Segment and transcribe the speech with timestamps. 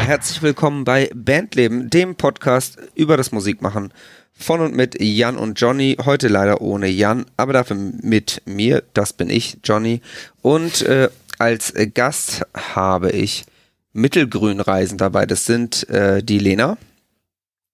[0.00, 3.92] herzlich willkommen bei Bandleben, dem Podcast über das Musikmachen
[4.32, 5.96] von und mit Jan und Johnny.
[6.04, 8.82] Heute leider ohne Jan, aber dafür mit mir.
[8.94, 10.00] Das bin ich, Johnny.
[10.42, 13.44] Und äh, als Gast habe ich
[13.92, 15.26] Mittelgrünreisen dabei.
[15.26, 16.78] Das sind äh, die Lena.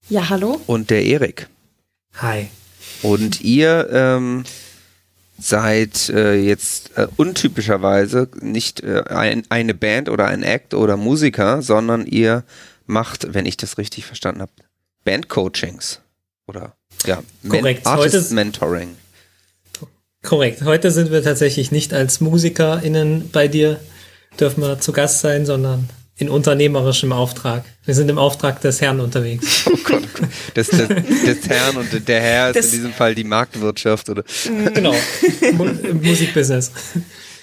[0.09, 0.61] Ja, hallo.
[0.67, 1.49] Und der Erik.
[2.17, 2.49] Hi.
[3.03, 4.45] Und ihr ähm,
[5.39, 11.63] seid äh, jetzt äh, untypischerweise nicht äh, ein, eine Band oder ein Act oder Musiker,
[11.63, 12.45] sondern ihr
[12.87, 14.53] macht, wenn ich das richtig verstanden habe,
[15.05, 16.01] Bandcoachings
[16.47, 17.85] oder ja, korrekt.
[17.85, 18.97] Men Artist Mentoring.
[20.23, 20.63] Korrekt.
[20.63, 23.79] Heute sind wir tatsächlich nicht als MusikerInnen bei dir,
[24.41, 27.65] dürfen wir zu Gast sein, sondern in unternehmerischem Auftrag.
[27.85, 29.69] Wir sind im Auftrag des Herrn unterwegs.
[29.77, 30.03] Oh Gott,
[30.57, 34.25] des, des, des Herrn und der Herr ist das, in diesem Fall die Marktwirtschaft oder?
[34.75, 34.95] Genau,
[36.03, 36.73] Musikbusiness.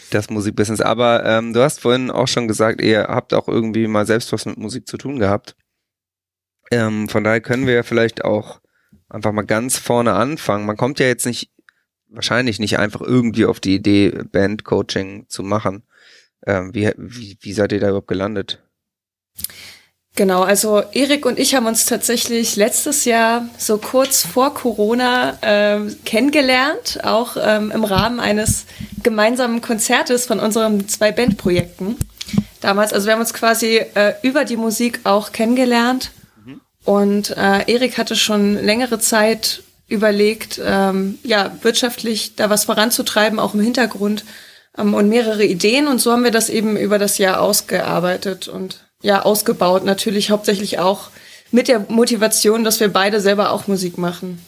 [0.09, 0.81] Das Musikbusiness.
[0.81, 4.45] Aber ähm, du hast vorhin auch schon gesagt, ihr habt auch irgendwie mal selbst was
[4.45, 5.55] mit Musik zu tun gehabt.
[6.71, 8.59] Ähm, von daher können wir ja vielleicht auch
[9.09, 10.65] einfach mal ganz vorne anfangen.
[10.65, 11.51] Man kommt ja jetzt nicht,
[12.09, 15.83] wahrscheinlich nicht einfach irgendwie auf die Idee, Bandcoaching zu machen.
[16.45, 18.59] Ähm, wie, wie, wie seid ihr da überhaupt gelandet?
[20.15, 25.95] Genau, also Erik und ich haben uns tatsächlich letztes Jahr so kurz vor Corona ähm,
[26.05, 28.65] kennengelernt, auch ähm, im Rahmen eines
[29.01, 31.97] gemeinsamen Konzertes von unseren zwei Bandprojekten.
[32.61, 36.11] Damals, also wir haben uns quasi äh, über die Musik auch kennengelernt
[36.45, 36.61] mhm.
[36.85, 43.55] und äh, Erik hatte schon längere Zeit überlegt, ähm, ja wirtschaftlich da was voranzutreiben, auch
[43.55, 44.25] im Hintergrund
[44.75, 49.21] und mehrere Ideen und so haben wir das eben über das Jahr ausgearbeitet und ja
[49.21, 49.85] ausgebaut.
[49.85, 51.09] Natürlich hauptsächlich auch
[51.51, 54.39] mit der Motivation, dass wir beide selber auch Musik machen.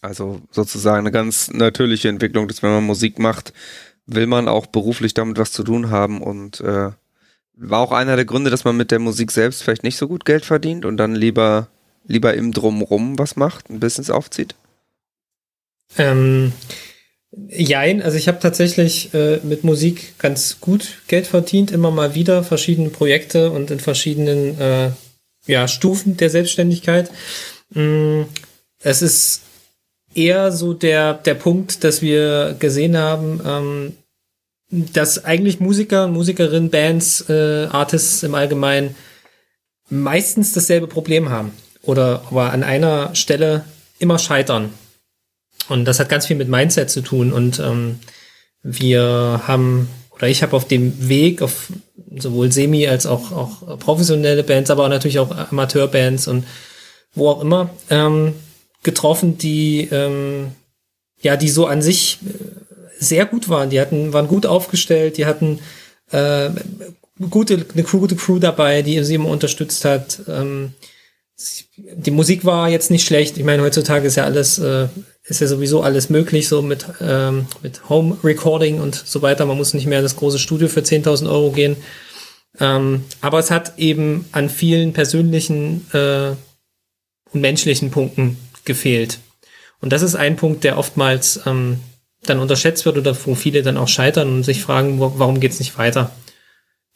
[0.00, 3.52] Also sozusagen eine ganz natürliche Entwicklung, dass wenn man Musik macht,
[4.06, 6.90] will man auch beruflich damit was zu tun haben und äh,
[7.54, 10.24] war auch einer der Gründe, dass man mit der Musik selbst vielleicht nicht so gut
[10.24, 11.68] Geld verdient und dann lieber
[12.06, 14.54] lieber im Drumrum was macht, ein Business aufzieht?
[15.98, 16.52] Ähm,
[17.48, 22.44] Jein, also ich habe tatsächlich äh, mit Musik ganz gut Geld verdient, immer mal wieder
[22.44, 24.90] verschiedene Projekte und in verschiedenen äh,
[25.46, 27.10] ja, Stufen der Selbstständigkeit.
[27.70, 28.22] Mm,
[28.80, 29.42] es ist
[30.14, 33.96] eher so der, der Punkt, dass wir gesehen haben, ähm,
[34.92, 38.94] dass eigentlich Musiker Musikerinnen, Bands, äh, Artists im Allgemeinen
[39.88, 43.64] meistens dasselbe Problem haben oder aber an einer Stelle
[43.98, 44.70] immer scheitern.
[45.68, 47.32] Und das hat ganz viel mit Mindset zu tun.
[47.32, 47.98] Und ähm,
[48.62, 51.72] wir haben, oder ich habe auf dem Weg, auf
[52.16, 56.44] sowohl semi- als auch, auch professionelle Bands, aber auch natürlich auch Amateurbands und
[57.14, 58.34] wo auch immer, ähm,
[58.82, 60.52] getroffen, die ähm,
[61.22, 62.32] ja, die so an sich äh,
[62.98, 63.70] sehr gut waren.
[63.70, 65.60] Die hatten, waren gut aufgestellt, die hatten
[66.10, 66.50] äh,
[67.30, 70.20] gute, eine gute Crew dabei, die sie immer unterstützt hat.
[70.28, 70.74] Ähm,
[71.94, 73.36] die Musik war jetzt nicht schlecht.
[73.36, 74.88] Ich meine, heutzutage ist ja alles, äh,
[75.24, 79.46] ist ja sowieso alles möglich, so mit, ähm, mit Home Recording und so weiter.
[79.46, 81.76] Man muss nicht mehr in das große Studio für 10.000 Euro gehen.
[82.60, 86.32] Ähm, aber es hat eben an vielen persönlichen äh,
[87.32, 89.18] und menschlichen Punkten gefehlt.
[89.80, 91.80] Und das ist ein Punkt, der oftmals ähm,
[92.24, 95.76] dann unterschätzt wird oder wo viele dann auch scheitern und sich fragen, warum geht's nicht
[95.78, 96.12] weiter?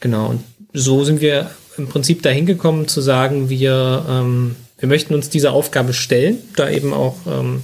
[0.01, 0.29] Genau.
[0.29, 5.29] Und so sind wir im Prinzip dahin gekommen zu sagen, wir, ähm, wir möchten uns
[5.29, 7.63] dieser Aufgabe stellen, da eben auch ähm,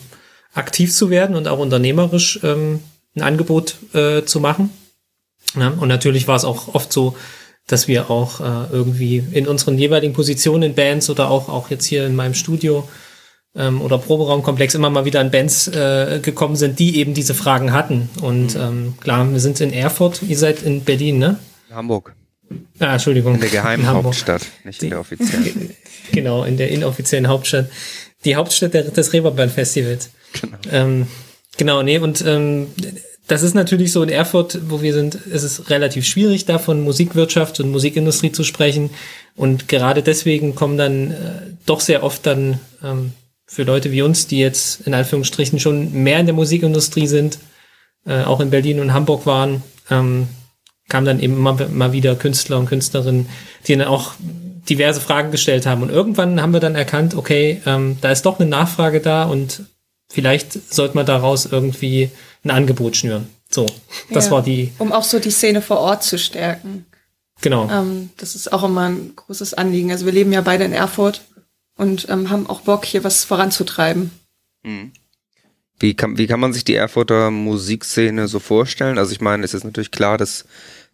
[0.54, 2.80] aktiv zu werden und auch unternehmerisch ähm,
[3.14, 4.70] ein Angebot äh, zu machen.
[5.58, 7.14] Ja, und natürlich war es auch oft so,
[7.66, 11.84] dass wir auch äh, irgendwie in unseren jeweiligen Positionen in Bands oder auch, auch jetzt
[11.84, 12.88] hier in meinem Studio
[13.54, 17.72] ähm, oder Proberaumkomplex immer mal wieder an Bands äh, gekommen sind, die eben diese Fragen
[17.72, 18.08] hatten.
[18.20, 18.60] Und mhm.
[18.60, 21.38] ähm, klar, wir sind in Erfurt, ihr seid in Berlin, ne?
[21.70, 22.14] Hamburg.
[22.78, 23.34] Ah, Entschuldigung.
[23.34, 25.70] In der geheimen in Hauptstadt, nicht in der offiziellen.
[26.12, 27.70] Genau, in der inoffiziellen Hauptstadt.
[28.24, 30.10] Die Hauptstadt des Reeperbahn Festivals.
[30.40, 30.56] Genau.
[30.70, 31.06] Ähm,
[31.56, 32.66] genau, nee, und ähm,
[33.28, 36.82] das ist natürlich so in Erfurt, wo wir sind, ist es relativ schwierig, da von
[36.82, 38.90] Musikwirtschaft und Musikindustrie zu sprechen.
[39.36, 41.14] Und gerade deswegen kommen dann äh,
[41.64, 43.12] doch sehr oft dann ähm,
[43.46, 47.38] für Leute wie uns, die jetzt in Anführungsstrichen schon mehr in der Musikindustrie sind,
[48.06, 50.28] äh, auch in Berlin und Hamburg waren, ähm,
[50.88, 53.28] kamen dann eben immer mal wieder Künstler und Künstlerinnen,
[53.66, 54.14] die dann auch
[54.68, 55.82] diverse Fragen gestellt haben.
[55.82, 59.64] Und irgendwann haben wir dann erkannt, okay, ähm, da ist doch eine Nachfrage da und
[60.08, 62.10] vielleicht sollte man daraus irgendwie
[62.44, 63.28] ein Angebot schnüren.
[63.50, 63.66] So,
[64.10, 64.72] das ja, war die.
[64.78, 66.86] Um auch so die Szene vor Ort zu stärken.
[67.40, 67.68] Genau.
[67.70, 69.90] Ähm, das ist auch immer ein großes Anliegen.
[69.90, 71.22] Also wir leben ja beide in Erfurt
[71.76, 74.10] und ähm, haben auch Bock, hier was voranzutreiben.
[74.62, 74.92] Mhm.
[75.82, 78.98] Wie kann, wie kann man sich die Erfurter Musikszene so vorstellen?
[78.98, 80.44] Also ich meine, es ist natürlich klar, dass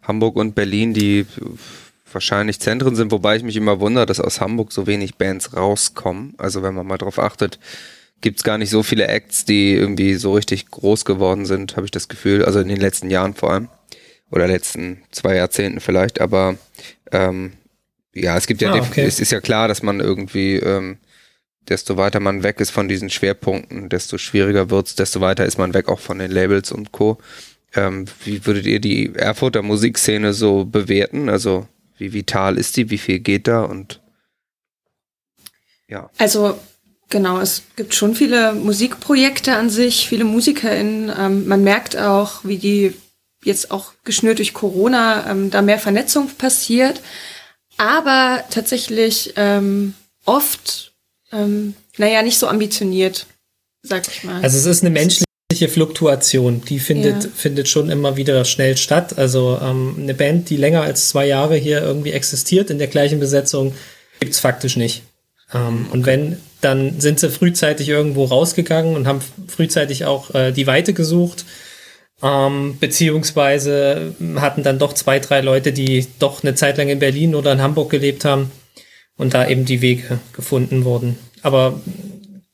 [0.01, 1.27] Hamburg und Berlin die
[2.11, 6.33] wahrscheinlich Zentren sind, wobei ich mich immer wundere, dass aus Hamburg so wenig Bands rauskommen.
[6.39, 7.59] Also wenn man mal drauf achtet,
[8.21, 11.91] gibt's gar nicht so viele Acts, die irgendwie so richtig groß geworden sind, habe ich
[11.91, 12.43] das Gefühl.
[12.43, 13.69] Also in den letzten Jahren vor allem.
[14.31, 16.19] Oder letzten zwei Jahrzehnten vielleicht.
[16.19, 16.55] Aber
[17.11, 17.53] ähm,
[18.15, 19.05] ja, es gibt ja, Ah, okay.
[19.05, 20.97] es ist ja klar, dass man irgendwie, ähm,
[21.67, 25.73] desto weiter man weg ist von diesen Schwerpunkten, desto schwieriger wird's, desto weiter ist man
[25.73, 27.19] weg auch von den Labels und Co.
[27.75, 31.29] Ähm, wie würdet ihr die Erfurter Musikszene so bewerten?
[31.29, 31.67] Also
[31.97, 32.89] wie vital ist die?
[32.89, 33.61] Wie viel geht da?
[33.61, 34.01] Und
[35.87, 36.09] ja.
[36.17, 36.57] Also
[37.09, 41.11] genau, es gibt schon viele Musikprojekte an sich, viele MusikerInnen.
[41.15, 42.95] Ähm, man merkt auch, wie die
[43.43, 47.01] jetzt auch geschnürt durch Corona ähm, da mehr Vernetzung passiert.
[47.77, 49.93] Aber tatsächlich ähm,
[50.25, 50.88] oft,
[51.31, 53.25] ähm, naja, nicht so ambitioniert,
[53.83, 54.41] sag ich mal.
[54.41, 55.25] Also es ist eine menschliche
[55.67, 57.29] Fluktuation, die findet, Ja.
[57.35, 59.17] findet schon immer wieder schnell statt.
[59.17, 63.19] Also ähm, eine Band, die länger als zwei Jahre hier irgendwie existiert, in der gleichen
[63.19, 63.73] Besetzung,
[64.19, 65.03] gibt's faktisch nicht.
[65.53, 70.67] Ähm, und wenn, dann sind sie frühzeitig irgendwo rausgegangen und haben frühzeitig auch äh, die
[70.67, 71.45] Weite gesucht.
[72.21, 77.33] Ähm, beziehungsweise hatten dann doch zwei, drei Leute, die doch eine Zeit lang in Berlin
[77.33, 78.51] oder in Hamburg gelebt haben
[79.19, 81.17] und da eben die Wege gefunden wurden.
[81.43, 81.79] Aber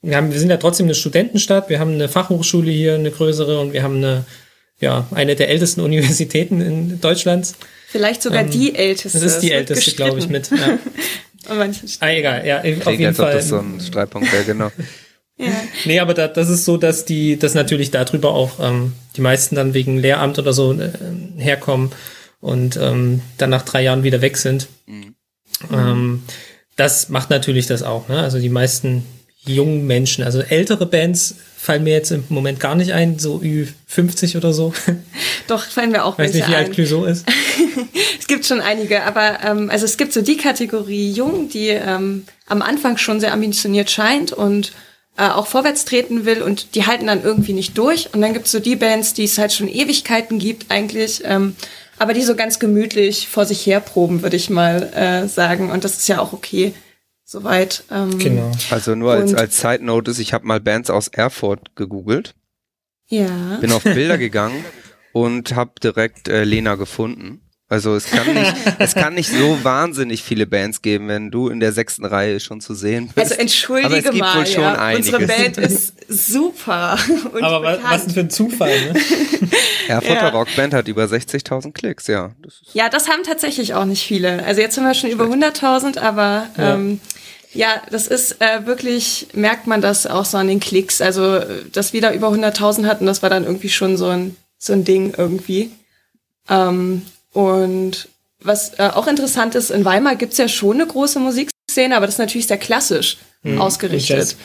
[0.02, 3.62] wir, haben, wir sind ja trotzdem eine Studentenstadt, wir haben eine Fachhochschule hier, eine größere
[3.62, 4.26] und wir haben eine,
[4.80, 7.56] ja, eine der ältesten Universitäten in Deutschlands.
[7.88, 9.20] Vielleicht sogar ähm, die älteste.
[9.20, 10.52] Das ist die wird älteste, glaube ich, mit.
[10.52, 10.78] Ja.
[11.48, 13.36] Ah, egal, ja, auf Klingt, jeden als ob Fall.
[13.36, 14.72] das so ein Streitpunkt wäre, genau.
[15.38, 15.52] Ja.
[15.84, 19.56] Nee, aber da, das ist so, dass die, dass natürlich darüber auch ähm, die meisten
[19.56, 20.90] dann wegen Lehramt oder so äh,
[21.38, 21.92] herkommen
[22.40, 24.70] und ähm, dann nach drei Jahren wieder weg sind.
[25.72, 26.24] Ähm,
[26.76, 28.08] das macht natürlich das auch.
[28.08, 28.20] Ne?
[28.20, 29.06] Also die meisten
[29.46, 34.38] jungen Menschen, also ältere Bands fallen mir jetzt im Moment gar nicht ein, so Ü50
[34.38, 34.74] oder so.
[35.48, 36.74] Doch, fallen mir auch Weiß welche nicht, wie alt.
[36.74, 37.26] Clouseau ist.
[38.20, 42.26] Es gibt schon einige, aber ähm, also es gibt so die Kategorie Jung, die ähm,
[42.48, 44.72] am Anfang schon sehr ambitioniert scheint und
[45.16, 48.14] äh, auch vorwärts treten will und die halten dann irgendwie nicht durch.
[48.14, 51.56] Und dann gibt es so die Bands, die es halt schon Ewigkeiten gibt eigentlich, ähm,
[51.98, 55.72] aber die so ganz gemütlich vor sich her proben, würde ich mal äh, sagen.
[55.72, 56.74] Und das ist ja auch okay,
[57.24, 57.84] soweit.
[57.92, 58.52] Ähm, Genau.
[58.70, 62.36] Also nur als, als Side Notice, ich habe mal Bands aus Erfurt gegoogelt,
[63.08, 63.58] Ja.
[63.62, 64.64] bin auf Bilder gegangen
[65.14, 67.42] und habe direkt äh, Lena gefunden.
[67.68, 71.60] Also es kann nicht, es kann nicht so wahnsinnig viele Bands geben, wenn du in
[71.60, 73.18] der sechsten Reihe schon zu sehen bist.
[73.32, 74.74] Also entschuldige Aber es gibt mal, wohl schon ja.
[74.76, 75.12] einiges.
[75.14, 76.98] unsere Band ist super.
[77.34, 77.94] Und Aber was, bekannt.
[77.94, 79.00] was denn für ein Zufall, ne?
[79.88, 80.30] Erfurter Ja.
[80.30, 82.32] Rockband hat über 60.000 Klicks, ja.
[82.44, 84.44] Das Ja, das haben tatsächlich auch nicht viele.
[84.46, 86.76] Also jetzt haben wir schon über 100.000, aber Ja.
[86.76, 87.00] ähm,
[87.54, 91.02] ja, das ist äh, wirklich, merkt man das auch so an den Klicks.
[91.02, 91.40] Also,
[91.72, 94.84] dass wir da über 100.000 hatten, das war dann irgendwie schon so ein, so ein
[94.84, 95.72] Ding irgendwie.
[96.50, 97.04] Ähm,
[97.36, 98.08] und
[98.40, 102.16] was äh, auch interessant ist, in Weimar gibt's ja schon eine große Musikszene, aber das
[102.16, 103.62] ist natürlich sehr klassisch Mhm.
[103.62, 104.38] Ausgerichtet.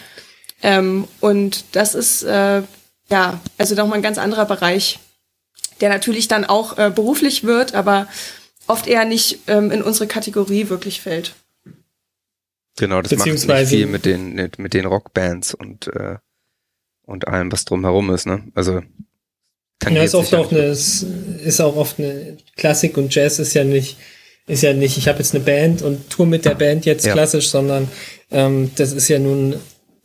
[0.62, 2.62] Ähm, und das ist, äh,
[3.08, 4.98] ja, also nochmal ein ganz anderer Bereich,
[5.81, 8.08] der natürlich dann auch äh, beruflich wird, aber
[8.66, 11.34] oft eher nicht ähm, in unsere Kategorie wirklich fällt.
[12.76, 16.16] Genau, das macht nicht Beziehungsweise- viel mit den, mit, mit den Rockbands und, äh,
[17.06, 18.44] und allem, was drumherum ist, ne?
[18.54, 18.82] Also,
[19.82, 23.55] Ja, tangiert ist oft ja auch eine, ist, auch oft eine Klassik und Jazz ist
[23.55, 23.97] ja nicht,
[24.47, 27.13] ist ja nicht, ich habe jetzt eine Band und tour mit der Band jetzt Ja.
[27.13, 27.89] klassisch, sondern
[28.31, 29.55] ähm, das ist ja nun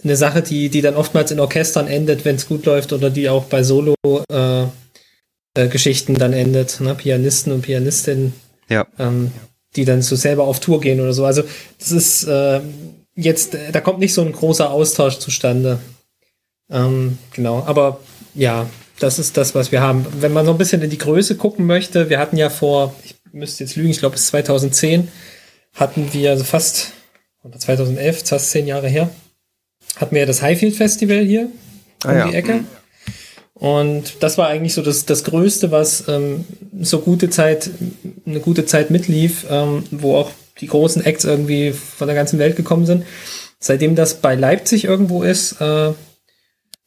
[0.03, 3.27] eine Sache, die, die dann oftmals in Orchestern endet, wenn es gut läuft, oder die
[3.27, 6.95] auch bei Solo-Geschichten äh, äh, dann endet, ne?
[6.95, 8.33] Pianisten und Pianistinnen,
[8.69, 9.31] Ja, ähm,
[9.75, 11.25] die dann so selber auf Tour gehen oder so.
[11.25, 11.43] Also
[11.79, 12.61] das ist äh,
[13.15, 15.79] jetzt, äh, da kommt nicht so ein großer Austausch zustande.
[16.69, 17.99] Ähm, genau, aber
[18.35, 18.67] ja,
[18.99, 20.05] das ist das, was wir haben.
[20.19, 23.15] Wenn man so ein bisschen in die Größe gucken möchte, wir hatten ja vor, ich
[23.31, 25.09] müsste jetzt lügen, ich glaube bis 2010
[25.73, 26.93] hatten wir also fast,
[27.43, 29.09] oder 2011, fast zehn Jahre her,
[29.97, 31.49] hatten wir ja das Highfield Festival hier
[32.03, 32.53] Ah um ja, die Ecke.
[32.53, 32.67] mhm.
[33.53, 36.43] Und das war eigentlich so das, das Größte, was ähm,
[36.81, 37.69] so gute Zeit,
[38.25, 42.57] eine gute Zeit mitlief, ähm, wo auch die großen Acts irgendwie von der ganzen Welt
[42.57, 43.05] gekommen sind.
[43.59, 45.93] Seitdem das bei Leipzig irgendwo ist, äh,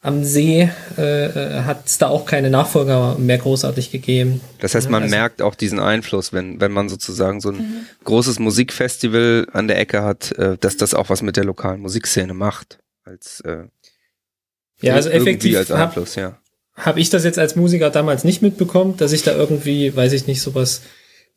[0.09, 4.41] am See, äh, äh, hat es da auch keine Nachfolger mehr großartig gegeben.
[4.61, 7.87] Das heißt, man Also- merkt auch diesen Einfluss, wenn, wenn man sozusagen so ein Mhm.
[8.05, 12.35] großes Musikfestival an der Ecke hat, äh, dass das auch was mit der lokalen Musikszene
[12.35, 12.79] macht.
[13.05, 13.65] Als, äh,
[14.81, 16.39] Ja, also irgendwie effektiv als habe Einfluss, ja.
[16.75, 20.27] hab ich das jetzt als Musiker damals nicht mitbekommen, dass ich da irgendwie, weiß ich
[20.27, 20.83] nicht, sowas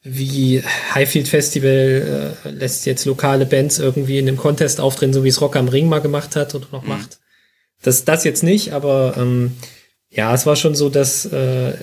[0.04, 0.64] wie
[0.96, 5.42] Highfield Festival äh, lässt jetzt lokale Bands irgendwie in einem Contest auftreten, so wie es
[5.42, 7.20] Rock am Ring mal gemacht hat oder noch macht.
[7.82, 9.54] Das, das jetzt nicht, aber ähm,
[10.10, 11.74] ja, es war schon so, dass äh,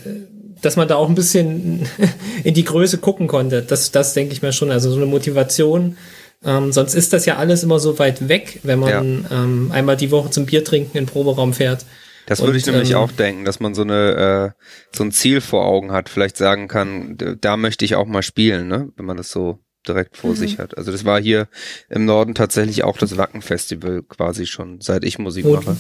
[0.60, 1.88] dass man da auch ein bisschen
[2.44, 3.62] in die Größe gucken konnte.
[3.62, 4.70] Das, das denke ich mir schon.
[4.70, 5.96] Also so eine Motivation.
[6.44, 9.42] Ähm, sonst ist das ja alles immer so weit weg, wenn man ja.
[9.42, 11.84] ähm, einmal die Woche zum Bier trinken in den Proberaum fährt.
[12.26, 14.64] Das würde ich nämlich ähm, auch denken, dass man so eine äh,
[14.94, 18.68] so ein Ziel vor Augen hat, vielleicht sagen kann, da möchte ich auch mal spielen,
[18.68, 18.90] ne?
[18.96, 20.36] Wenn man das so direkt vor mhm.
[20.36, 20.76] sich hat.
[20.76, 21.48] Also das war hier
[21.88, 25.76] im Norden tatsächlich auch das Wacken-Festival quasi schon, seit ich Musik wo mache.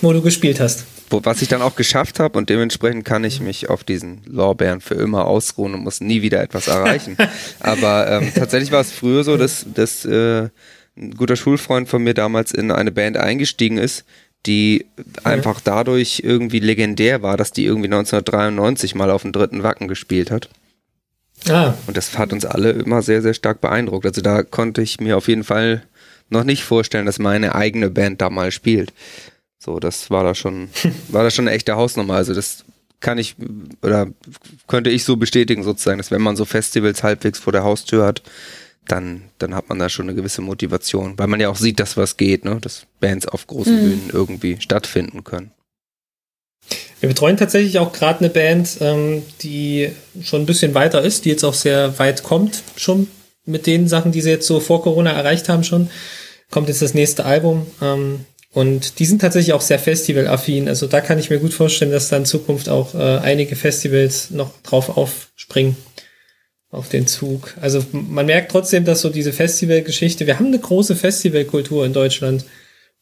[0.00, 0.84] wo du gespielt hast.
[1.10, 4.80] Wo, was ich dann auch geschafft habe und dementsprechend kann ich mich auf diesen Lorbeeren
[4.80, 7.16] für immer ausruhen und muss nie wieder etwas erreichen.
[7.60, 10.48] Aber ähm, tatsächlich war es früher so, dass, dass äh,
[10.96, 14.04] ein guter Schulfreund von mir damals in eine Band eingestiegen ist,
[14.46, 14.86] die
[15.24, 20.30] einfach dadurch irgendwie legendär war, dass die irgendwie 1993 mal auf dem dritten Wacken gespielt
[20.30, 20.48] hat.
[21.48, 21.74] Ah.
[21.86, 24.06] Und das hat uns alle immer sehr, sehr stark beeindruckt.
[24.06, 25.82] Also da konnte ich mir auf jeden Fall
[26.28, 28.92] noch nicht vorstellen, dass meine eigene Band da mal spielt.
[29.58, 30.68] So, das war da schon,
[31.08, 32.14] war da schon eine echte Hausnummer.
[32.14, 32.64] Also das
[33.00, 33.36] kann ich
[33.82, 34.08] oder
[34.66, 38.22] könnte ich so bestätigen sozusagen, dass wenn man so Festivals halbwegs vor der Haustür hat,
[38.88, 41.96] dann, dann hat man da schon eine gewisse Motivation, weil man ja auch sieht, dass
[41.96, 42.58] was geht, ne?
[42.60, 43.80] dass Bands auf großen mhm.
[43.80, 45.50] Bühnen irgendwie stattfinden können.
[47.00, 49.90] Wir betreuen tatsächlich auch gerade eine Band, ähm, die
[50.22, 53.08] schon ein bisschen weiter ist, die jetzt auch sehr weit kommt, schon
[53.44, 55.90] mit den Sachen, die sie jetzt so vor Corona erreicht haben schon.
[56.50, 57.66] Kommt jetzt das nächste Album.
[57.82, 60.68] Ähm, und die sind tatsächlich auch sehr festivalaffin.
[60.68, 64.30] Also da kann ich mir gut vorstellen, dass da in Zukunft auch äh, einige Festivals
[64.30, 65.76] noch drauf aufspringen
[66.70, 67.54] auf den Zug.
[67.60, 72.44] Also man merkt trotzdem, dass so diese Festivalgeschichte, wir haben eine große Festivalkultur in Deutschland.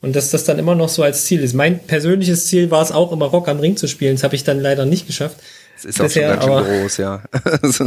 [0.05, 1.55] Und dass das dann immer noch so als Ziel ist.
[1.55, 4.17] Mein persönliches Ziel war es auch immer Rock am Ring zu spielen.
[4.17, 5.39] Das habe ich dann leider nicht geschafft.
[5.77, 7.23] Das ist bisher, auch schon ganz schön groß, ja.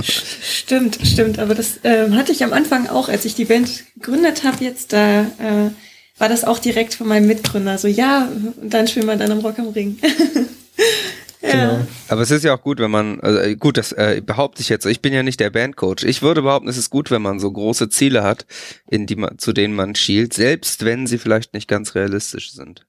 [0.41, 1.39] stimmt, stimmt.
[1.39, 4.93] Aber das äh, hatte ich am Anfang auch, als ich die Band gegründet habe, jetzt
[4.93, 5.69] da äh,
[6.17, 7.77] war das auch direkt von meinem Mitgründer.
[7.77, 8.27] So, ja,
[8.61, 9.99] und dann spielen wir dann am Rock am Ring.
[11.51, 11.87] Genau.
[12.07, 14.69] Aber es ist ja auch gut, wenn man, also äh, gut, das äh, behaupte ich
[14.69, 16.03] jetzt, ich bin ja nicht der Bandcoach.
[16.03, 18.45] Ich würde behaupten, es ist gut, wenn man so große Ziele hat,
[18.89, 22.85] in die man, zu denen man schielt, selbst wenn sie vielleicht nicht ganz realistisch sind.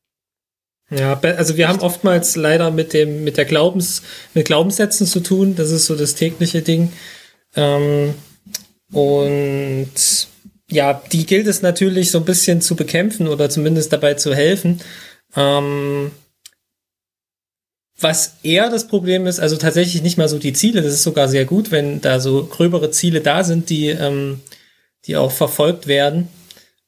[0.90, 5.54] Ja, also wir haben oftmals leider mit dem, mit der Glaubens, mit Glaubenssätzen zu tun.
[5.54, 6.92] Das ist so das tägliche Ding.
[7.54, 8.14] Ähm,
[8.90, 9.92] und
[10.70, 14.80] ja, die gilt es natürlich so ein bisschen zu bekämpfen oder zumindest dabei zu helfen.
[15.36, 16.10] Ähm,
[18.00, 21.28] was eher das Problem ist, also tatsächlich nicht mal so die Ziele, das ist sogar
[21.28, 24.40] sehr gut, wenn da so gröbere Ziele da sind, die, ähm,
[25.06, 26.28] die auch verfolgt werden.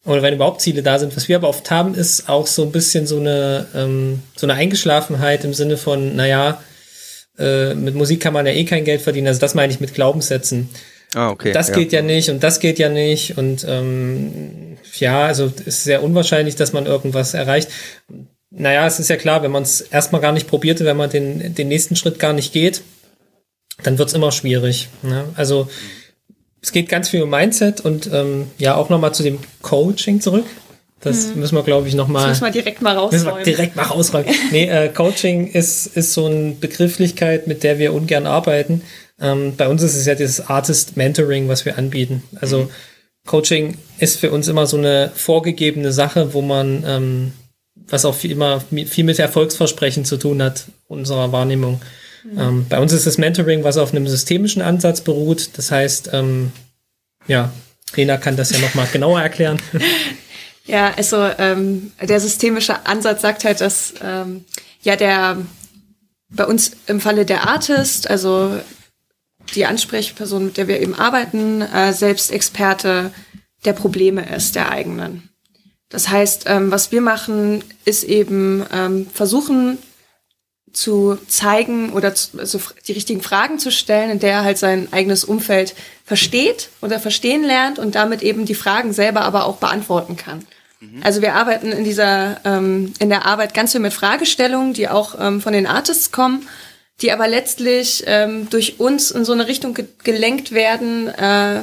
[0.05, 1.14] Oder wenn überhaupt Ziele da sind.
[1.14, 4.55] Was wir aber oft haben, ist auch so ein bisschen so eine, ähm, so eine
[4.55, 6.62] Eingeschlafenheit im Sinne von, naja,
[7.38, 9.26] äh, mit Musik kann man ja eh kein Geld verdienen.
[9.26, 10.71] Also das meine ich mit Glaubenssätzen.
[11.14, 11.52] Ah, okay.
[11.52, 11.75] Das ja.
[11.75, 13.37] geht ja nicht und das geht ja nicht.
[13.37, 17.69] Und ähm, ja, also es ist sehr unwahrscheinlich, dass man irgendwas erreicht.
[18.50, 21.54] Naja, es ist ja klar, wenn man es erstmal gar nicht probierte, wenn man den,
[21.54, 22.83] den nächsten Schritt gar nicht geht,
[23.83, 24.88] dann wird's immer schwierig.
[25.02, 25.25] Ne?
[25.37, 25.69] Also
[26.61, 30.45] es geht ganz viel um Mindset und ähm, ja, auch nochmal zu dem Coaching zurück.
[31.00, 31.40] Das mhm.
[31.40, 32.28] müssen wir, glaube ich, nochmal.
[32.28, 33.45] Das müssen wir direkt mal rausräumen.
[33.45, 34.35] direkt mal rausräumen.
[34.50, 38.83] nee, äh, Coaching ist, ist so eine Begrifflichkeit, mit der wir ungern arbeiten.
[39.21, 42.23] Ähm, bei uns ist es ja das Artist Mentoring, was wir anbieten.
[42.40, 42.71] Also mhm.
[43.26, 47.33] Coaching ist für uns immer so eine vorgegebene Sache, wo man ähm,
[47.88, 51.80] was auch viel, immer viel mit Erfolgsversprechen zu tun hat, unserer Wahrnehmung.
[52.25, 52.40] Mhm.
[52.40, 55.50] Ähm, bei uns ist das Mentoring, was auf einem systemischen Ansatz beruht.
[55.56, 56.52] Das heißt, ähm,
[57.26, 57.52] ja,
[57.96, 59.60] Rena kann das ja nochmal genauer erklären.
[60.66, 64.44] Ja, also ähm, der systemische Ansatz sagt halt, dass ähm,
[64.82, 65.38] ja der
[66.28, 68.60] bei uns im Falle der Artist, also
[69.54, 73.10] die Ansprechperson, mit der wir eben arbeiten, äh, selbst Experte
[73.64, 75.28] der Probleme ist, der eigenen.
[75.90, 79.78] Das heißt, ähm, was wir machen, ist eben ähm, versuchen
[80.73, 84.88] zu zeigen oder zu, also die richtigen Fragen zu stellen, in der er halt sein
[84.92, 90.16] eigenes Umfeld versteht oder verstehen lernt und damit eben die Fragen selber aber auch beantworten
[90.16, 90.47] kann.
[90.78, 91.00] Mhm.
[91.02, 95.16] Also wir arbeiten in dieser ähm, in der Arbeit ganz viel mit Fragestellungen, die auch
[95.18, 96.49] ähm, von den Artists kommen,
[97.00, 101.62] die aber letztlich ähm, durch uns in so eine Richtung ge gelenkt werden, äh,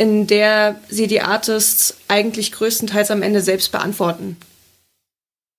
[0.00, 4.38] in der sie die Artists eigentlich größtenteils am Ende selbst beantworten.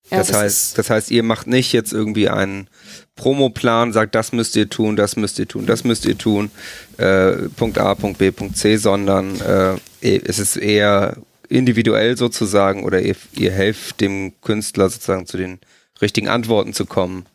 [0.09, 2.67] Ja, das, das, heißt, das heißt, ihr macht nicht jetzt irgendwie einen
[3.15, 6.49] Promoplan, sagt, das müsst ihr tun, das müsst ihr tun, das müsst ihr tun,
[6.97, 11.17] äh, Punkt A, Punkt B, Punkt C, sondern äh, es ist eher
[11.47, 15.59] individuell sozusagen oder ihr, ihr helft dem Künstler sozusagen zu den
[16.01, 17.27] richtigen Antworten zu kommen.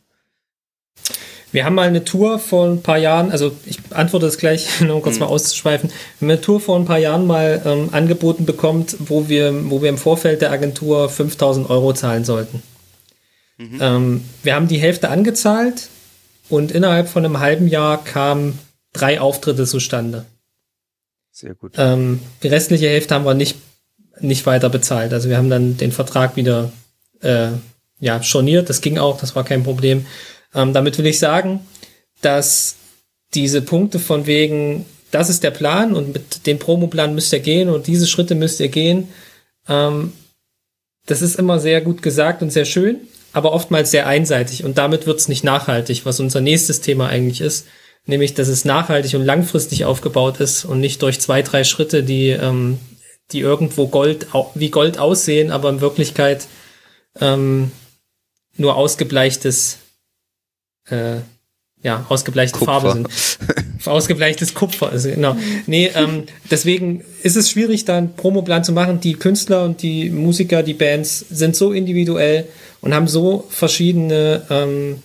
[1.52, 5.02] Wir haben mal eine Tour vor ein paar Jahren, also ich antworte das gleich, um
[5.02, 5.20] kurz mhm.
[5.20, 5.90] mal auszuschweifen.
[5.90, 9.82] Wir haben eine Tour vor ein paar Jahren mal ähm, angeboten bekommen, wo wir, wo
[9.82, 12.62] wir im Vorfeld der Agentur 5000 Euro zahlen sollten.
[13.58, 13.78] Mhm.
[13.80, 15.88] Ähm, wir haben die Hälfte angezahlt
[16.48, 18.58] und innerhalb von einem halben Jahr kamen
[18.92, 20.26] drei Auftritte zustande.
[21.32, 21.74] Sehr gut.
[21.76, 23.58] Ähm, die restliche Hälfte haben wir nicht,
[24.20, 25.12] nicht weiter bezahlt.
[25.12, 26.72] Also wir haben dann den Vertrag wieder
[27.20, 27.48] äh,
[28.00, 28.68] ja, storniert.
[28.70, 30.06] Das ging auch, das war kein Problem.
[30.56, 31.60] Ähm, damit will ich sagen,
[32.22, 32.76] dass
[33.34, 37.68] diese Punkte von wegen, das ist der Plan und mit dem Promoplan müsst ihr gehen
[37.68, 39.08] und diese Schritte müsst ihr gehen,
[39.68, 40.12] ähm,
[41.04, 43.00] das ist immer sehr gut gesagt und sehr schön,
[43.32, 47.42] aber oftmals sehr einseitig und damit wird es nicht nachhaltig, was unser nächstes Thema eigentlich
[47.42, 47.66] ist,
[48.06, 52.30] nämlich dass es nachhaltig und langfristig aufgebaut ist und nicht durch zwei, drei Schritte, die,
[52.30, 52.78] ähm,
[53.32, 56.46] die irgendwo Gold, wie Gold aussehen, aber in Wirklichkeit
[57.20, 57.70] ähm,
[58.56, 59.78] nur ausgebleichtes
[60.88, 61.16] äh,
[61.82, 62.80] ja, ausgebleichte Kupfer.
[62.80, 63.08] Farbe sind.
[63.86, 65.36] Ausgebleichtes Kupfer, also genau.
[65.66, 69.00] Nee, ähm, deswegen ist es schwierig, da einen Promoplan zu machen.
[69.00, 72.48] Die Künstler und die Musiker, die Bands sind so individuell
[72.80, 75.02] und haben so verschiedene ähm,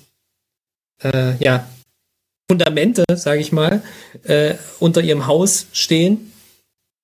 [1.03, 1.67] äh, ja,
[2.49, 3.81] Fundamente, sage ich mal,
[4.23, 6.33] äh, unter ihrem Haus stehen.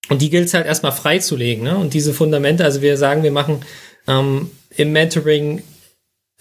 [0.09, 1.63] Und die gilt es halt erstmal freizulegen.
[1.63, 1.77] Ne?
[1.77, 3.61] Und diese Fundamente, also wir sagen, wir machen
[4.07, 5.63] ähm, im Mentoring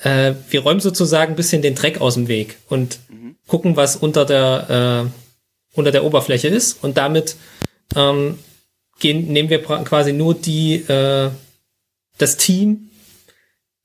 [0.02, 3.36] äh, wir räumen sozusagen ein bisschen den Dreck aus dem Weg und mhm.
[3.46, 6.82] gucken, was unter der, äh, unter der Oberfläche ist.
[6.82, 7.36] Und damit
[7.94, 8.38] ähm,
[8.98, 11.30] gehen, nehmen wir quasi nur die, äh,
[12.18, 12.90] das Team,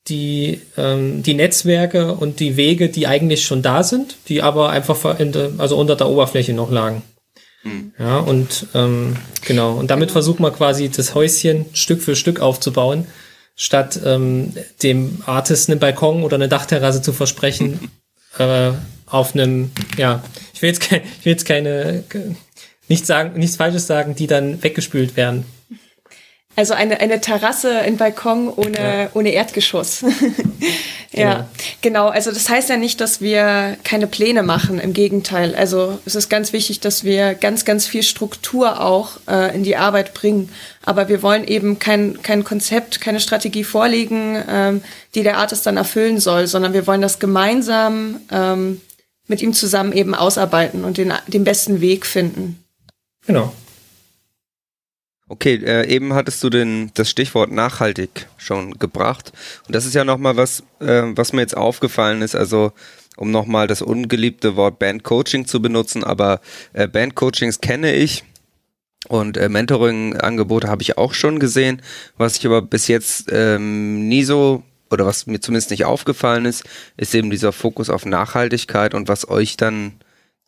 [0.08, 5.16] die, ähm, die Netzwerke und die Wege, die eigentlich schon da sind, die aber einfach
[5.18, 7.04] der, also unter der Oberfläche noch lagen.
[7.64, 7.94] Mhm.
[8.00, 9.16] Ja, und ähm,
[9.46, 9.74] genau.
[9.74, 10.14] Und damit genau.
[10.14, 13.06] versuchen wir quasi das Häuschen Stück für Stück aufzubauen
[13.56, 14.54] statt ähm,
[14.84, 17.92] dem Artist einen Balkon oder eine Dachterrasse zu versprechen,
[18.38, 18.72] äh,
[19.06, 22.04] auf einem, ja, ich will jetzt, ke ich will jetzt keine,
[22.88, 25.46] nichts sagen, nichts Falsches sagen, die dann weggespült werden.
[26.56, 29.10] Also eine, eine Terrasse, ein Balkon ohne, ja.
[29.14, 30.02] ohne Erdgeschoss.
[31.12, 31.46] ja, genau.
[31.82, 32.08] genau.
[32.10, 34.80] Also das heißt ja nicht, dass wir keine Pläne machen.
[34.80, 35.56] Im Gegenteil.
[35.56, 39.78] Also es ist ganz wichtig, dass wir ganz, ganz viel Struktur auch äh, in die
[39.78, 40.50] Arbeit bringen.
[40.84, 44.84] Aber wir wollen eben kein, kein Konzept, keine Strategie vorlegen, ähm,
[45.16, 48.82] die der Artist dann erfüllen soll, sondern wir wollen das gemeinsam ähm,
[49.28, 52.62] mit ihm zusammen eben ausarbeiten und den, den besten Weg finden.
[53.26, 53.54] Genau.
[55.32, 59.32] Okay, äh, eben hattest du den, das Stichwort nachhaltig schon gebracht.
[59.66, 62.36] Und das ist ja nochmal was, äh, was mir jetzt aufgefallen ist.
[62.36, 62.74] Also,
[63.16, 66.42] um nochmal das ungeliebte Wort Bandcoaching zu benutzen, aber
[66.74, 68.26] äh, Bandcoachings kenne ich
[69.08, 71.82] und äh, Mentoring-Angebote habe ich auch schon gesehen.
[72.18, 76.66] Was ich aber bis jetzt ähm, nie so oder was mir zumindest nicht aufgefallen ist,
[76.98, 79.94] ist eben dieser Fokus auf Nachhaltigkeit und was euch dann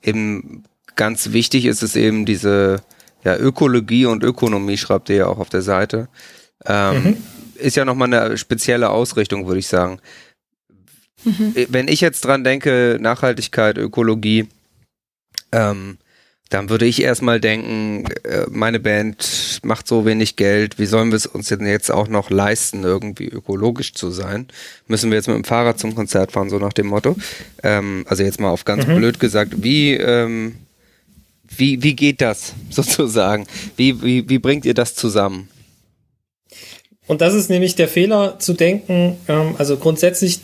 [0.01, 0.65] eben
[0.97, 2.81] ganz wichtig ist, ist eben diese
[3.23, 6.07] ja, Ökologie und Ökonomie schreibt ihr ja auch auf der Seite.
[6.65, 7.17] Ähm, mhm.
[7.55, 9.99] Ist ja nochmal eine spezielle Ausrichtung, würde ich sagen.
[11.23, 11.53] Mhm.
[11.69, 14.47] Wenn ich jetzt dran denke, Nachhaltigkeit, Ökologie,
[15.51, 15.97] ähm,
[16.53, 21.15] dann würde ich erstmal denken, äh, meine Band macht so wenig Geld, wie sollen wir
[21.15, 24.47] es uns denn jetzt auch noch leisten, irgendwie ökologisch zu sein?
[24.87, 27.15] Müssen wir jetzt mit dem Fahrrad zum Konzert fahren, so nach dem Motto?
[27.63, 28.97] Ähm, also jetzt mal auf ganz mhm.
[28.97, 30.55] blöd gesagt, wie ähm,
[31.57, 33.45] wie, wie geht das sozusagen?
[33.75, 35.49] Wie, wie, wie bringt ihr das zusammen?
[37.05, 40.39] Und das ist nämlich der Fehler zu denken, ähm, also grundsätzlich,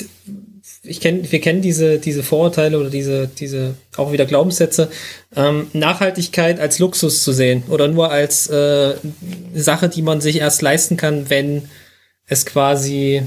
[0.83, 4.89] ich kenn, wir kennen diese, diese Vorurteile oder diese, diese auch wieder Glaubenssätze,
[5.35, 8.95] ähm, Nachhaltigkeit als Luxus zu sehen oder nur als äh,
[9.53, 11.69] Sache, die man sich erst leisten kann, wenn
[12.27, 13.23] es quasi,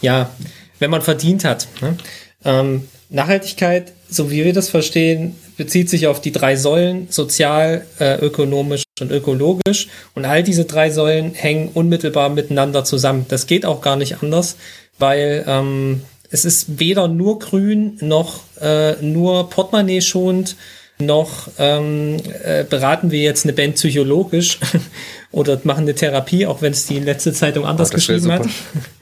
[0.00, 0.30] ja,
[0.78, 1.68] wenn man verdient hat.
[1.80, 1.96] Ne?
[2.44, 8.18] Ähm, Nachhaltigkeit, so wie wir das verstehen, bezieht sich auf die drei Säulen, sozial, äh,
[8.20, 9.88] ökonomisch und ökologisch.
[10.14, 13.26] Und all diese drei Säulen hängen unmittelbar miteinander zusammen.
[13.28, 14.56] Das geht auch gar nicht anders,
[14.98, 20.56] weil ähm, es ist weder nur grün noch äh, nur Portemonnaie schonend,
[21.00, 24.58] noch ähm, äh, beraten wir jetzt eine Band psychologisch
[25.32, 28.46] oder machen eine Therapie, auch wenn es die letzte Zeitung anders oh, geschrieben hat.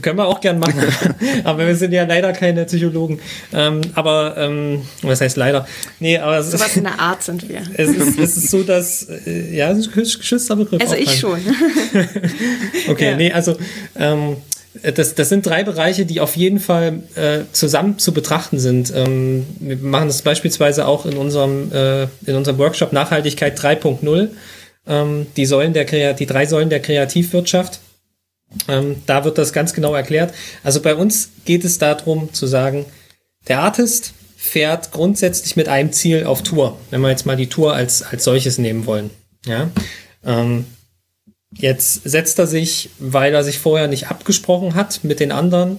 [0.00, 0.82] Können wir auch gern machen.
[1.44, 3.20] aber wir sind ja leider keine Psychologen.
[3.52, 5.66] Ähm, aber, ähm, was heißt leider?
[5.98, 6.42] Nee, aber.
[6.42, 7.60] So was in der Art sind wir.
[7.74, 10.80] Es ist, es ist so, dass, äh, ja, es ist ein geschützter Begriff.
[10.80, 11.40] Also ich schon.
[12.88, 13.16] okay, ja.
[13.16, 13.56] nee, also,
[13.96, 14.36] ähm,
[14.94, 18.92] das, das sind drei Bereiche, die auf jeden Fall äh, zusammen zu betrachten sind.
[18.94, 24.28] Ähm, wir machen das beispielsweise auch in unserem, äh, in unserem Workshop Nachhaltigkeit 3.0.
[24.86, 27.80] Ähm, die Säulen der die drei Säulen der Kreativwirtschaft
[28.68, 30.34] ähm, da wird das ganz genau erklärt.
[30.62, 32.86] Also bei uns geht es darum zu sagen,
[33.48, 37.74] der Artist fährt grundsätzlich mit einem Ziel auf Tour, wenn wir jetzt mal die Tour
[37.74, 39.10] als, als solches nehmen wollen.
[39.46, 39.70] Ja?
[40.24, 40.64] Ähm,
[41.52, 45.78] jetzt setzt er sich, weil er sich vorher nicht abgesprochen hat mit den anderen,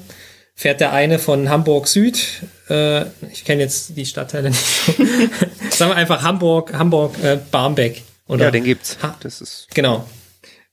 [0.54, 4.92] fährt der eine von Hamburg Süd, äh, ich kenne jetzt die Stadtteile nicht so,
[5.72, 8.04] sagen wir einfach Hamburg, Hamburg äh, Barmbek.
[8.28, 8.46] Oder?
[8.46, 8.98] Ja, den gibt's.
[9.22, 10.06] Das ist genau.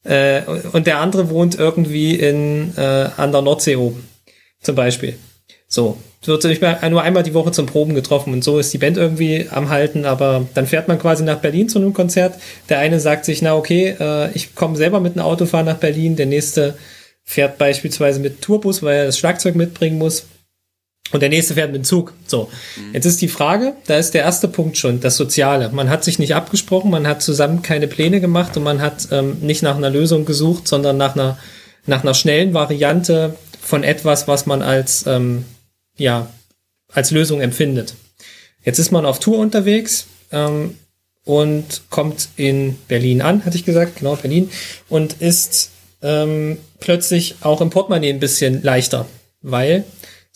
[0.08, 0.42] Äh,
[0.72, 4.08] und der andere wohnt irgendwie in äh, an der Nordsee oben,
[4.62, 5.18] zum Beispiel.
[5.66, 8.78] So, wird nicht mehr nur einmal die Woche zum Proben getroffen und so ist die
[8.78, 12.38] Band irgendwie am Halten, aber dann fährt man quasi nach Berlin zu einem Konzert.
[12.70, 16.16] Der eine sagt sich, na okay, äh, ich komme selber mit einem Autofahren nach Berlin,
[16.16, 16.78] der nächste
[17.22, 20.26] fährt beispielsweise mit Tourbus, weil er das Schlagzeug mitbringen muss.
[21.10, 22.12] Und der nächste fährt mit dem Zug.
[22.26, 22.50] So.
[22.76, 22.94] Mhm.
[22.94, 25.70] Jetzt ist die Frage, da ist der erste Punkt schon, das Soziale.
[25.70, 29.38] Man hat sich nicht abgesprochen, man hat zusammen keine Pläne gemacht und man hat ähm,
[29.40, 31.38] nicht nach einer Lösung gesucht, sondern nach einer,
[31.86, 35.44] nach einer schnellen Variante von etwas, was man als, ähm,
[35.96, 36.28] ja,
[36.92, 37.94] als Lösung empfindet.
[38.64, 40.76] Jetzt ist man auf Tour unterwegs ähm,
[41.24, 44.50] und kommt in Berlin an, hatte ich gesagt, genau, Berlin,
[44.88, 45.70] und ist
[46.02, 49.06] ähm, plötzlich auch im Portemonnaie ein bisschen leichter,
[49.40, 49.84] weil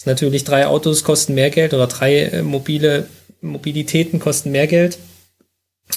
[0.03, 3.07] es natürlich drei Autos kosten mehr Geld oder drei äh, mobile
[3.41, 4.99] Mobilitäten kosten mehr Geld.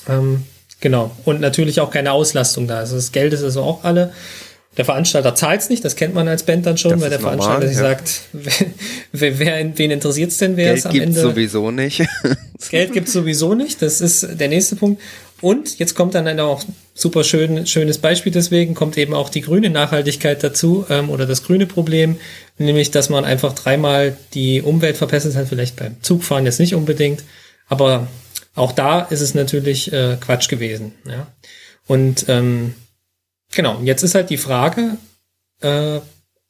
[0.08, 0.44] Ähm,
[0.80, 1.10] genau.
[1.26, 2.78] Und natürlich auch keine Auslastung da.
[2.78, 4.14] Also das Geld ist also auch alle.
[4.78, 7.20] Der Veranstalter zahlt es nicht, das kennt man als Band dann schon, das weil der
[7.20, 7.80] normal, Veranstalter ja.
[7.80, 8.22] sagt,
[9.12, 11.22] wer, wer, wen interessiert es denn, wer Geld es am Ende.
[11.22, 12.04] sowieso nicht.
[12.58, 15.02] Das Geld gibt sowieso nicht, das ist der nächste Punkt.
[15.42, 19.70] Und jetzt kommt dann auch super schön, schönes Beispiel deswegen, kommt eben auch die grüne
[19.70, 22.18] Nachhaltigkeit dazu ähm, oder das grüne Problem,
[22.58, 27.24] nämlich dass man einfach dreimal die Umwelt verbessert hat, vielleicht beim Zugfahren jetzt nicht unbedingt,
[27.68, 28.08] aber
[28.56, 30.94] auch da ist es natürlich äh, Quatsch gewesen.
[31.06, 31.28] Ja?
[31.86, 32.74] Und ähm,
[33.54, 34.98] genau, jetzt ist halt die Frage,
[35.62, 36.00] äh,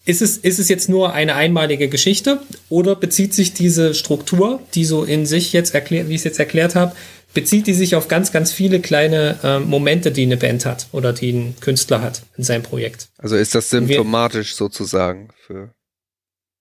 [0.06, 4.86] ist es, ist es jetzt nur eine einmalige Geschichte oder bezieht sich diese Struktur, die
[4.86, 6.96] so in sich jetzt erklärt, wie ich es jetzt erklärt habe,
[7.36, 11.14] bezieht die sich auf ganz, ganz viele kleine äh, Momente, die eine Band hat oder
[11.14, 13.10] die ein Künstler hat in seinem Projekt.
[13.20, 15.70] Also ist das symptomatisch Wir, sozusagen für.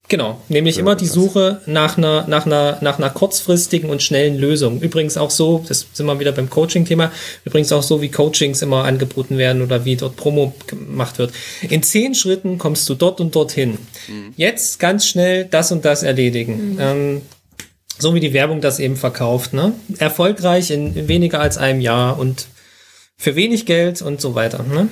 [0.09, 4.83] Genau, nämlich immer die Suche nach einer, nach einer, nach einer kurzfristigen und schnellen Lösung.
[4.83, 7.11] Übrigens auch so, das sind wir wieder beim Coaching-Thema,
[7.47, 11.33] übrigens auch so, wie Coachings immer angeboten werden oder wie dort Promo gemacht wird.
[11.63, 13.79] In zehn Schritten kommst du dort und dorthin.
[14.09, 14.35] Mhm.
[14.37, 16.75] Jetzt ganz schnell das und das erledigen.
[16.75, 16.79] Mhm.
[16.81, 17.23] Ähm,
[17.99, 19.73] so wie die Werbung das eben verkauft, ne?
[19.99, 22.47] Erfolgreich in, weniger als einem Jahr und
[23.17, 24.89] für wenig Geld und so weiter, ne?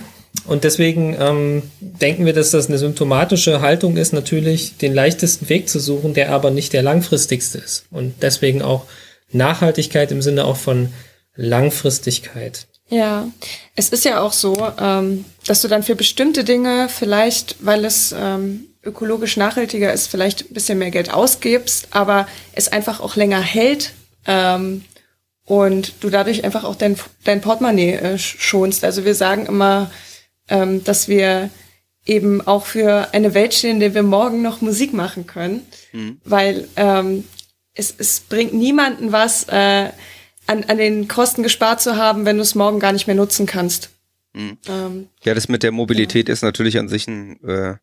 [0.47, 5.69] Und deswegen ähm, denken wir, dass das eine symptomatische Haltung ist, natürlich den leichtesten Weg
[5.69, 7.85] zu suchen, der aber nicht der langfristigste ist.
[7.91, 8.87] Und deswegen auch
[9.31, 10.93] Nachhaltigkeit im Sinne auch von
[11.37, 12.67] Langfristigkeit.
[12.89, 13.29] Ja,
[13.75, 18.15] es ist ja auch so, ähm, dass du dann für bestimmte Dinge vielleicht, weil es
[18.19, 23.41] ähm, ökologisch nachhaltiger ist, vielleicht ein bisschen mehr Geld ausgibst, aber es einfach auch länger
[23.41, 23.93] hält
[24.27, 24.85] ähm,
[25.45, 28.85] und du dadurch einfach auch dein, dein Portemonnaie äh, schonst.
[28.85, 29.91] Also wir sagen immer,
[30.49, 31.51] ähm, dass wir
[32.05, 36.21] eben auch für eine Welt stehen, in der wir morgen noch Musik machen können, mhm.
[36.25, 37.25] weil ähm,
[37.75, 39.91] es, es bringt niemanden was, äh,
[40.47, 43.47] an, an den Kosten gespart zu haben, wenn du es morgen gar nicht mehr nutzen
[43.47, 43.91] kannst.
[44.33, 44.59] Mhm.
[44.69, 46.33] Ähm, ja, das mit der Mobilität ja.
[46.33, 47.77] ist natürlich an sich ein äh,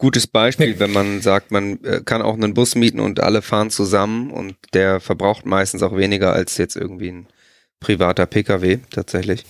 [0.00, 3.70] gutes Beispiel, wenn man sagt, man äh, kann auch einen Bus mieten und alle fahren
[3.70, 7.26] zusammen und der verbraucht meistens auch weniger als jetzt irgendwie ein
[7.78, 9.44] privater Pkw tatsächlich.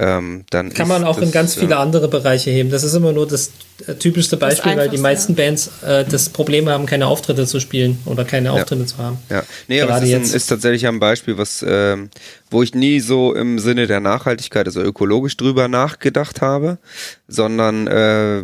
[0.00, 1.80] Ähm, dann kann man auch das, in ganz viele ja.
[1.80, 2.70] andere Bereiche heben.
[2.70, 3.50] Das ist immer nur das
[3.86, 7.98] äh, typischste Beispiel, weil die meisten Bands äh, das Problem haben, keine Auftritte zu spielen
[8.04, 8.86] oder keine Auftritte ja.
[8.86, 9.18] zu haben.
[9.28, 12.10] Ja, nee, Gerade aber es ist, ein, ist, tatsächlich ein Beispiel, was, ähm,
[12.48, 16.78] wo ich nie so im Sinne der Nachhaltigkeit, also ökologisch drüber nachgedacht habe,
[17.26, 18.38] sondern äh,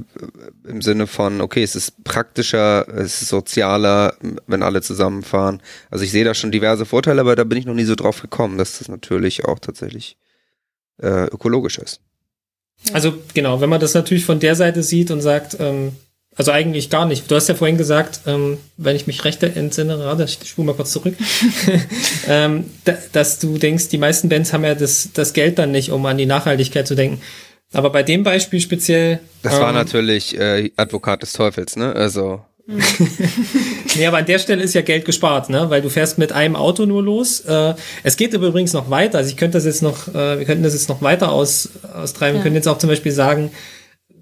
[0.66, 4.14] im Sinne von, okay, es ist praktischer, es ist sozialer,
[4.48, 5.62] wenn alle zusammenfahren.
[5.88, 8.22] Also ich sehe da schon diverse Vorteile, aber da bin ich noch nie so drauf
[8.22, 10.16] gekommen, dass das natürlich auch tatsächlich
[11.02, 12.00] äh, ökologisch ist.
[12.92, 15.92] Also genau, wenn man das natürlich von der Seite sieht und sagt, ähm,
[16.36, 17.30] also eigentlich gar nicht.
[17.30, 20.92] Du hast ja vorhin gesagt, ähm, wenn ich mich recht entsinne, ich spule mal kurz
[20.92, 21.14] zurück,
[22.28, 25.90] ähm, da, dass du denkst, die meisten Bands haben ja das, das Geld dann nicht,
[25.90, 27.20] um an die Nachhaltigkeit zu denken.
[27.72, 29.20] Aber bei dem Beispiel speziell.
[29.42, 31.92] Das war ähm, natürlich äh, Advokat des Teufels, ne?
[31.94, 32.80] Also Mhm.
[33.96, 35.68] nee, aber an der Stelle ist ja Geld gespart, ne?
[35.68, 37.40] Weil du fährst mit einem Auto nur los.
[37.40, 39.18] Äh, es geht übrigens noch weiter.
[39.18, 42.36] Also ich könnte das jetzt noch, äh, wir könnten das jetzt noch weiter aus, austreiben.
[42.36, 42.40] Ja.
[42.40, 43.50] Wir können jetzt auch zum Beispiel sagen,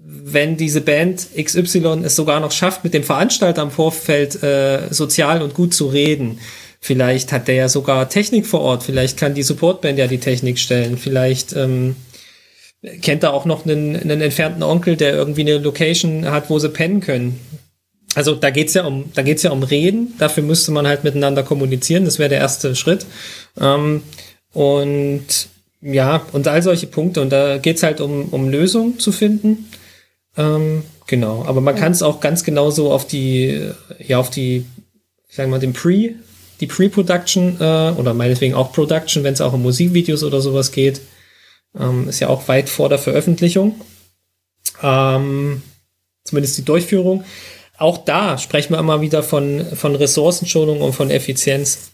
[0.05, 5.41] wenn diese Band XY es sogar noch schafft, mit dem Veranstalter am Vorfeld äh, sozial
[5.41, 6.39] und gut zu reden,
[6.81, 10.59] vielleicht hat der ja sogar Technik vor Ort, vielleicht kann die Supportband ja die Technik
[10.59, 11.95] stellen, vielleicht ähm,
[13.01, 16.69] kennt er auch noch einen, einen entfernten Onkel, der irgendwie eine Location hat, wo sie
[16.69, 17.39] pennen können
[18.15, 20.13] also da geht's ja um, da geht's ja um Reden.
[20.19, 22.05] Dafür müsste man halt miteinander kommunizieren.
[22.05, 23.05] Das wäre der erste Schritt.
[23.59, 24.03] Ähm,
[24.53, 25.25] und
[25.81, 27.21] ja, und all solche Punkte.
[27.21, 29.69] Und da geht's halt um, um Lösungen zu finden.
[30.37, 31.81] Ähm, Genau, aber man ja.
[31.81, 34.65] kann es auch ganz genauso auf die, ja, auf die,
[35.29, 36.15] sagen wir mal, den Pre,
[36.59, 41.01] die Pre-Production äh, oder meinetwegen auch Production, wenn es auch um Musikvideos oder sowas geht.
[41.77, 43.81] Ähm, ist ja auch weit vor der Veröffentlichung.
[44.81, 45.61] Ähm,
[46.23, 47.25] zumindest die Durchführung.
[47.77, 51.91] Auch da sprechen wir immer wieder von, von Ressourcenschonung und von Effizienz.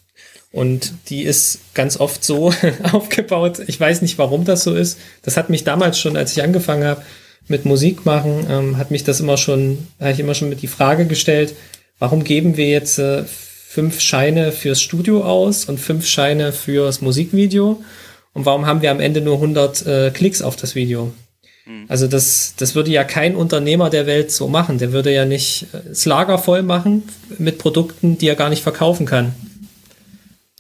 [0.52, 2.52] Und die ist ganz oft so
[2.92, 3.60] aufgebaut.
[3.68, 4.98] Ich weiß nicht, warum das so ist.
[5.22, 7.04] Das hat mich damals schon, als ich angefangen habe
[7.48, 10.68] mit Musik machen, ähm, hat mich das immer schon, habe ich immer schon mit die
[10.68, 11.56] Frage gestellt,
[11.98, 17.84] warum geben wir jetzt äh, fünf Scheine fürs Studio aus und fünf Scheine fürs Musikvideo?
[18.34, 21.12] Und warum haben wir am Ende nur 100 äh, Klicks auf das Video?
[21.70, 21.86] Mhm.
[21.88, 24.80] Also das, das würde ja kein Unternehmer der Welt so machen.
[24.80, 27.04] Der würde ja nicht äh, das Lager voll machen
[27.38, 29.34] mit Produkten, die er gar nicht verkaufen kann.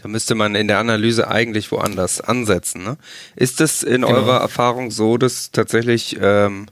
[0.02, 2.84] Da müsste man in der Analyse eigentlich woanders ansetzen.
[2.84, 2.98] Ne?
[3.36, 4.10] Ist es in genau.
[4.10, 6.68] eurer Erfahrung so, dass tatsächlich ähm,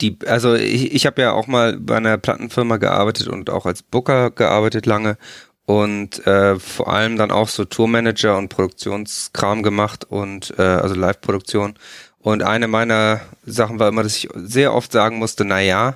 [0.00, 3.82] die, also ich, ich habe ja auch mal bei einer Plattenfirma gearbeitet und auch als
[3.82, 5.18] Booker gearbeitet lange
[5.66, 11.74] und äh, vor allem dann auch so Tourmanager und Produktionskram gemacht und äh, also Live-Produktion.
[12.26, 15.94] Und eine meiner Sachen war immer, dass ich sehr oft sagen musste, na ja,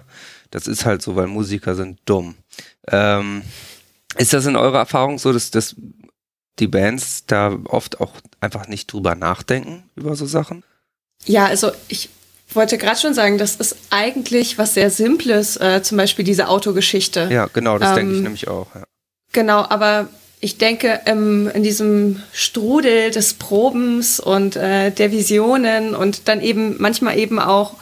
[0.52, 2.36] das ist halt so, weil Musiker sind dumm.
[2.86, 3.42] Ähm,
[4.16, 5.74] ist das in eurer Erfahrung so, dass, dass
[6.60, 10.62] die Bands da oft auch einfach nicht drüber nachdenken über so Sachen?
[11.24, 12.10] Ja, also ich
[12.54, 17.28] wollte gerade schon sagen, das ist eigentlich was sehr Simples, äh, zum Beispiel diese Autogeschichte.
[17.32, 18.72] Ja, genau, das ähm, denke ich nämlich auch.
[18.76, 18.84] Ja.
[19.32, 20.08] Genau, aber
[20.40, 26.76] ich denke, ähm, in diesem Strudel des Probens und äh, der Visionen und dann eben
[26.78, 27.76] manchmal eben auch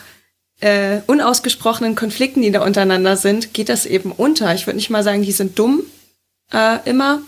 [0.61, 4.53] äh, unausgesprochenen Konflikten, die da untereinander sind, geht das eben unter.
[4.55, 5.83] Ich würde nicht mal sagen, die sind dumm
[6.53, 7.23] äh, immer,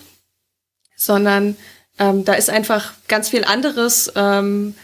[0.97, 1.57] sondern
[2.01, 4.75] ähm, da ist einfach ganz viel anderes, ähm,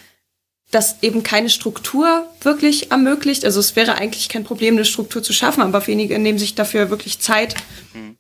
[0.71, 3.45] das eben keine Struktur wirklich ermöglicht.
[3.45, 6.91] Also es wäre eigentlich kein Problem, eine Struktur zu schaffen, aber wenige nehmen sich dafür
[6.91, 7.57] wirklich Zeit.
[7.95, 8.17] Mhm.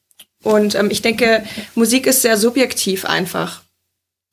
[0.46, 1.42] Und ähm, ich denke,
[1.74, 3.62] Musik ist sehr subjektiv einfach.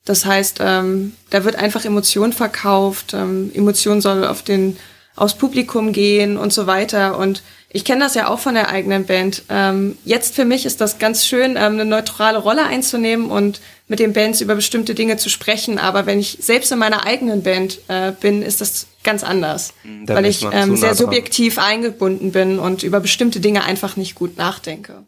[0.04, 4.76] Das heißt, ähm, da wird einfach Emotion verkauft, ähm, Emotion soll auf den
[5.16, 7.18] aufs Publikum gehen und so weiter.
[7.18, 9.42] Und ich kenne das ja auch von der eigenen Band.
[9.48, 13.98] Ähm, jetzt für mich ist das ganz schön, ähm, eine neutrale Rolle einzunehmen und mit
[13.98, 15.78] den Bands über bestimmte Dinge zu sprechen.
[15.78, 19.72] Aber wenn ich selbst in meiner eigenen Band äh, bin, ist das ganz anders,
[20.06, 24.36] da weil ich ähm, sehr subjektiv eingebunden bin und über bestimmte Dinge einfach nicht gut
[24.36, 25.04] nachdenke.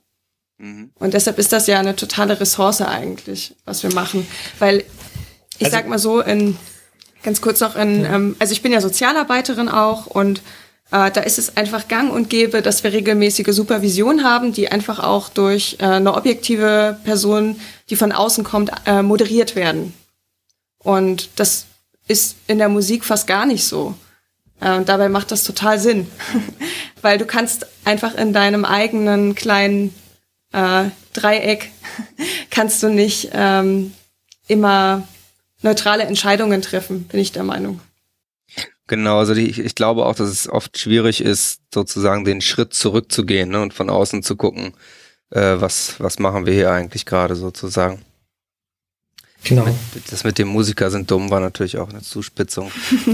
[0.58, 0.90] Mhm.
[0.98, 4.26] Und deshalb ist das ja eine totale Ressource eigentlich, was wir machen.
[4.58, 4.84] Weil
[5.58, 6.56] ich also, sag mal so, in
[7.22, 8.14] ganz kurz noch in, ja.
[8.14, 10.42] ähm, also ich bin ja Sozialarbeiterin auch und
[10.92, 15.00] äh, da ist es einfach gang und gäbe, dass wir regelmäßige Supervision haben, die einfach
[15.00, 19.92] auch durch äh, eine objektive Person, die von außen kommt, äh, moderiert werden.
[20.78, 21.66] Und das
[22.06, 23.94] ist in der Musik fast gar nicht so.
[24.60, 26.06] Äh, und dabei macht das total Sinn,
[27.02, 29.92] weil du kannst einfach in deinem eigenen kleinen
[30.52, 31.70] äh, Dreieck
[32.50, 33.92] kannst du nicht ähm,
[34.48, 35.06] immer
[35.62, 37.80] neutrale Entscheidungen treffen, bin ich der Meinung.
[38.88, 43.50] Genau, also die, ich glaube auch, dass es oft schwierig ist, sozusagen den Schritt zurückzugehen
[43.50, 44.74] ne, und von außen zu gucken,
[45.30, 48.02] äh, was, was machen wir hier eigentlich gerade sozusagen.
[49.42, 49.66] Genau.
[50.10, 52.70] Das mit dem Musiker sind dumm war natürlich auch eine Zuspitzung.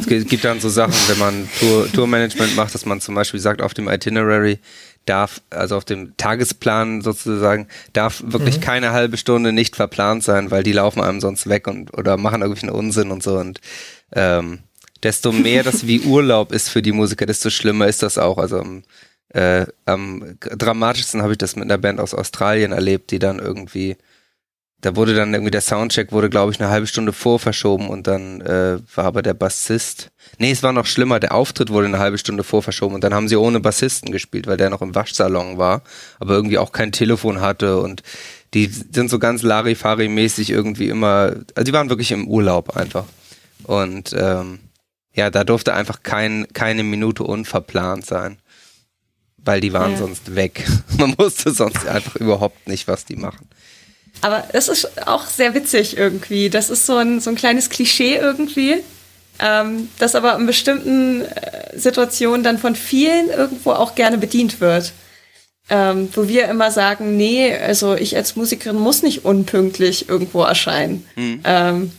[0.08, 3.60] es gibt dann so Sachen, wenn man Tour, Tourmanagement macht, dass man zum Beispiel sagt,
[3.60, 4.58] auf dem Itinerary
[5.06, 8.62] darf, also auf dem Tagesplan sozusagen, darf wirklich mhm.
[8.62, 12.42] keine halbe Stunde nicht verplant sein, weil die laufen einem sonst weg und oder machen
[12.42, 13.38] irgendwelchen Unsinn und so.
[13.38, 13.60] Und
[14.12, 14.60] ähm,
[15.02, 18.38] desto mehr das wie Urlaub ist für die Musiker, desto schlimmer ist das auch.
[18.38, 18.64] Also
[19.30, 23.96] äh, am dramatischsten habe ich das mit einer Band aus Australien erlebt, die dann irgendwie
[24.82, 28.06] da wurde dann irgendwie der Soundcheck wurde, glaube ich, eine halbe Stunde vor verschoben und
[28.06, 30.10] dann äh, war aber der Bassist.
[30.38, 33.14] Nee, es war noch schlimmer, der Auftritt wurde eine halbe Stunde vor verschoben und dann
[33.14, 35.82] haben sie ohne Bassisten gespielt, weil der noch im Waschsalon war,
[36.18, 38.02] aber irgendwie auch kein Telefon hatte und
[38.54, 43.06] die sind so ganz Larifari-mäßig irgendwie immer, also die waren wirklich im Urlaub einfach.
[43.64, 44.58] Und ähm,
[45.14, 48.38] ja, da durfte einfach kein, keine Minute unverplant sein.
[49.38, 49.98] Weil die waren ja.
[49.98, 50.66] sonst weg.
[50.98, 53.48] Man wusste sonst einfach überhaupt nicht, was die machen.
[54.22, 56.48] Aber es ist auch sehr witzig irgendwie.
[56.48, 58.76] Das ist so ein, so ein kleines Klischee irgendwie,
[59.40, 64.92] ähm, das aber in bestimmten äh, Situationen dann von vielen irgendwo auch gerne bedient wird.
[65.70, 71.06] Ähm, wo wir immer sagen, nee, also ich als Musikerin muss nicht unpünktlich irgendwo erscheinen.
[71.14, 71.40] Mhm.
[71.44, 71.92] Ähm,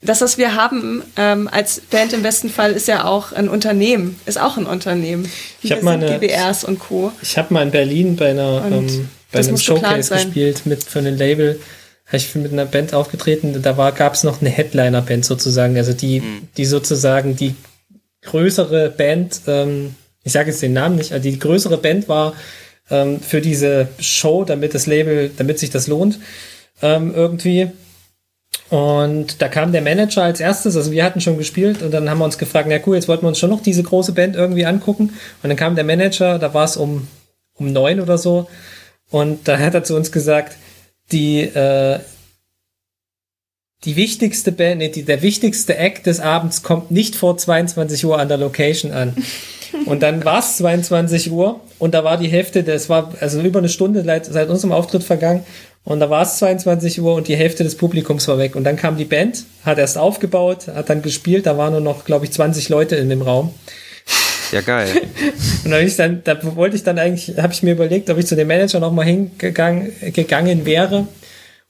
[0.00, 4.18] das, was wir haben ähm, als Band im besten Fall, ist ja auch ein Unternehmen,
[4.26, 5.30] ist auch ein Unternehmen.
[5.62, 7.12] Ich habe meine GBRs und Co.
[7.20, 11.16] Ich habe mal in Berlin bei einer ähm, bei einem Showcase gespielt mit für ein
[11.16, 11.60] Label.
[12.06, 13.60] Habe ich mit einer Band aufgetreten.
[13.62, 16.48] Da war gab es noch eine Headliner-Band sozusagen, also die mhm.
[16.56, 17.54] die sozusagen die
[18.22, 19.94] größere Band ähm,
[20.28, 22.34] ich sage jetzt den Namen nicht, also die größere Band war
[22.90, 26.18] ähm, für diese Show, damit das Label, damit sich das lohnt,
[26.82, 27.70] ähm, irgendwie.
[28.68, 32.18] Und da kam der Manager als erstes, also wir hatten schon gespielt und dann haben
[32.18, 34.66] wir uns gefragt, na cool, jetzt wollten wir uns schon noch diese große Band irgendwie
[34.66, 35.14] angucken.
[35.42, 37.08] Und dann kam der Manager, da war es um,
[37.54, 38.48] um neun oder so.
[39.10, 40.56] Und da hat er zu uns gesagt,
[41.12, 42.00] die, äh,
[43.84, 48.18] die wichtigste Band, nee, die, der wichtigste Act des Abends kommt nicht vor 22 Uhr
[48.18, 49.16] an der Location an.
[49.86, 53.58] Und dann war es 22 Uhr und da war die Hälfte, das war also über
[53.58, 55.44] eine Stunde seit, seit unserem Auftritt vergangen
[55.84, 58.56] und da war es 22 Uhr und die Hälfte des Publikums war weg.
[58.56, 62.04] Und dann kam die Band, hat erst aufgebaut, hat dann gespielt, da waren nur noch,
[62.04, 63.54] glaube ich, 20 Leute in dem Raum.
[64.52, 65.02] Ja, geil.
[65.64, 68.26] und da, ich dann, da wollte ich dann eigentlich, habe ich mir überlegt, ob ich
[68.26, 71.06] zu dem Manager noch mal hingegangen gegangen wäre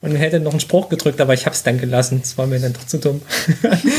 [0.01, 2.21] und hätte noch einen Spruch gedrückt, aber ich habe es dann gelassen.
[2.21, 3.21] Das war mir dann doch zu dumm.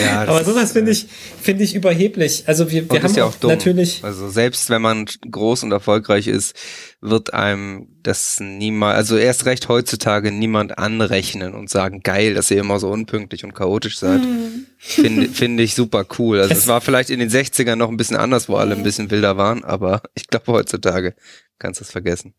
[0.01, 1.07] Ja, aber sowas finde ich
[1.41, 2.43] finde ich überheblich.
[2.45, 3.51] Also wir, wir haben ja auch dumm.
[3.51, 6.55] natürlich also selbst wenn man groß und erfolgreich ist,
[7.01, 12.59] wird einem das niemals, also erst recht heutzutage niemand anrechnen und sagen, geil, dass ihr
[12.59, 14.21] immer so unpünktlich und chaotisch seid.
[14.21, 14.58] Mhm.
[14.79, 16.39] Finde find ich super cool.
[16.39, 19.11] Also es, war vielleicht in den 60ern noch ein bisschen anders, wo alle ein bisschen
[19.11, 21.15] wilder waren, aber ich glaube heutzutage
[21.59, 22.33] kannst du es vergessen.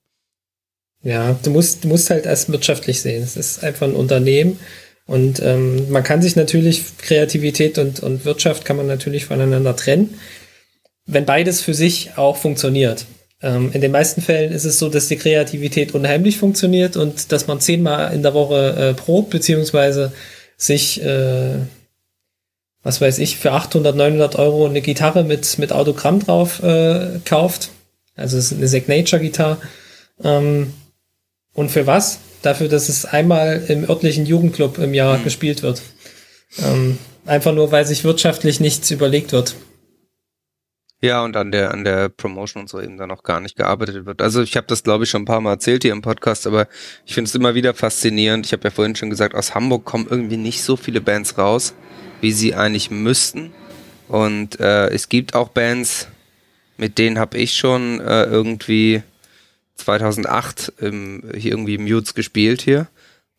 [1.02, 3.22] Ja, du musst, du musst halt als wirtschaftlich sehen.
[3.22, 4.58] Es ist einfach ein Unternehmen.
[5.06, 10.20] Und ähm, man kann sich natürlich, Kreativität und, und Wirtschaft kann man natürlich voneinander trennen,
[11.06, 13.06] wenn beides für sich auch funktioniert.
[13.42, 17.46] Ähm, in den meisten Fällen ist es so, dass die Kreativität unheimlich funktioniert und dass
[17.46, 20.12] man zehnmal in der Woche äh, probt, beziehungsweise
[20.56, 21.56] sich, äh,
[22.82, 27.70] was weiß ich, für 800, 900 Euro eine Gitarre mit, mit Autogramm drauf äh, kauft.
[28.16, 29.58] Also es ist eine Signature-Gitarre.
[30.22, 30.72] Ähm,
[31.52, 32.20] und für was?
[32.42, 35.24] Dafür, dass es einmal im örtlichen Jugendclub im Jahr mhm.
[35.24, 35.82] gespielt wird.
[36.58, 39.56] Ähm, einfach nur, weil sich wirtschaftlich nichts überlegt wird.
[41.02, 44.04] Ja, und an der an der Promotion und so eben dann auch gar nicht gearbeitet
[44.04, 44.20] wird.
[44.20, 46.68] Also ich habe das, glaube ich, schon ein paar Mal erzählt hier im Podcast, aber
[47.06, 48.44] ich finde es immer wieder faszinierend.
[48.44, 51.72] Ich habe ja vorhin schon gesagt, aus Hamburg kommen irgendwie nicht so viele Bands raus,
[52.20, 53.52] wie sie eigentlich müssten.
[54.08, 56.08] Und äh, es gibt auch Bands,
[56.76, 59.02] mit denen habe ich schon äh, irgendwie
[59.76, 62.88] 2008 im, hier irgendwie Mutes gespielt hier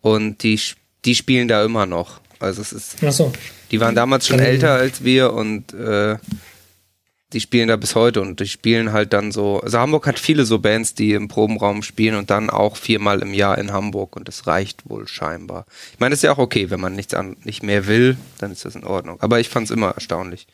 [0.02, 0.60] und die,
[1.06, 2.22] die spielen da immer noch.
[2.40, 3.32] Also es ist, Ach so.
[3.70, 6.18] die waren damals schon älter als wir und äh,
[7.34, 9.62] die spielen da bis heute und die spielen halt dann so.
[9.62, 13.34] Also Hamburg hat viele so Bands, die im Probenraum spielen und dann auch viermal im
[13.34, 15.66] Jahr in Hamburg und das reicht wohl scheinbar.
[15.94, 18.52] Ich meine, das ist ja auch okay, wenn man nichts an, nicht mehr will, dann
[18.52, 19.20] ist das in Ordnung.
[19.22, 20.48] Aber ich fand es immer erstaunlich.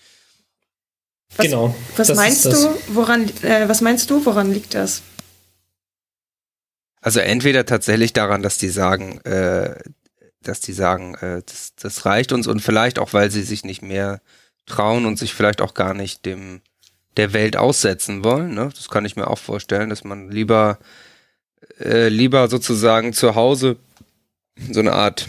[1.36, 1.76] Was, genau.
[1.96, 5.02] Was meinst du, woran, äh, was meinst du, woran liegt das?
[7.02, 9.76] Also entweder tatsächlich daran, dass die sagen, äh,
[10.42, 13.82] dass die sagen, äh, das, das reicht uns und vielleicht auch, weil sie sich nicht
[13.82, 14.22] mehr
[14.68, 16.62] trauen und sich vielleicht auch gar nicht dem
[17.16, 18.54] der Welt aussetzen wollen.
[18.54, 18.70] Ne?
[18.76, 20.78] Das kann ich mir auch vorstellen, dass man lieber
[21.80, 23.78] äh, lieber sozusagen zu Hause
[24.72, 25.28] so eine Art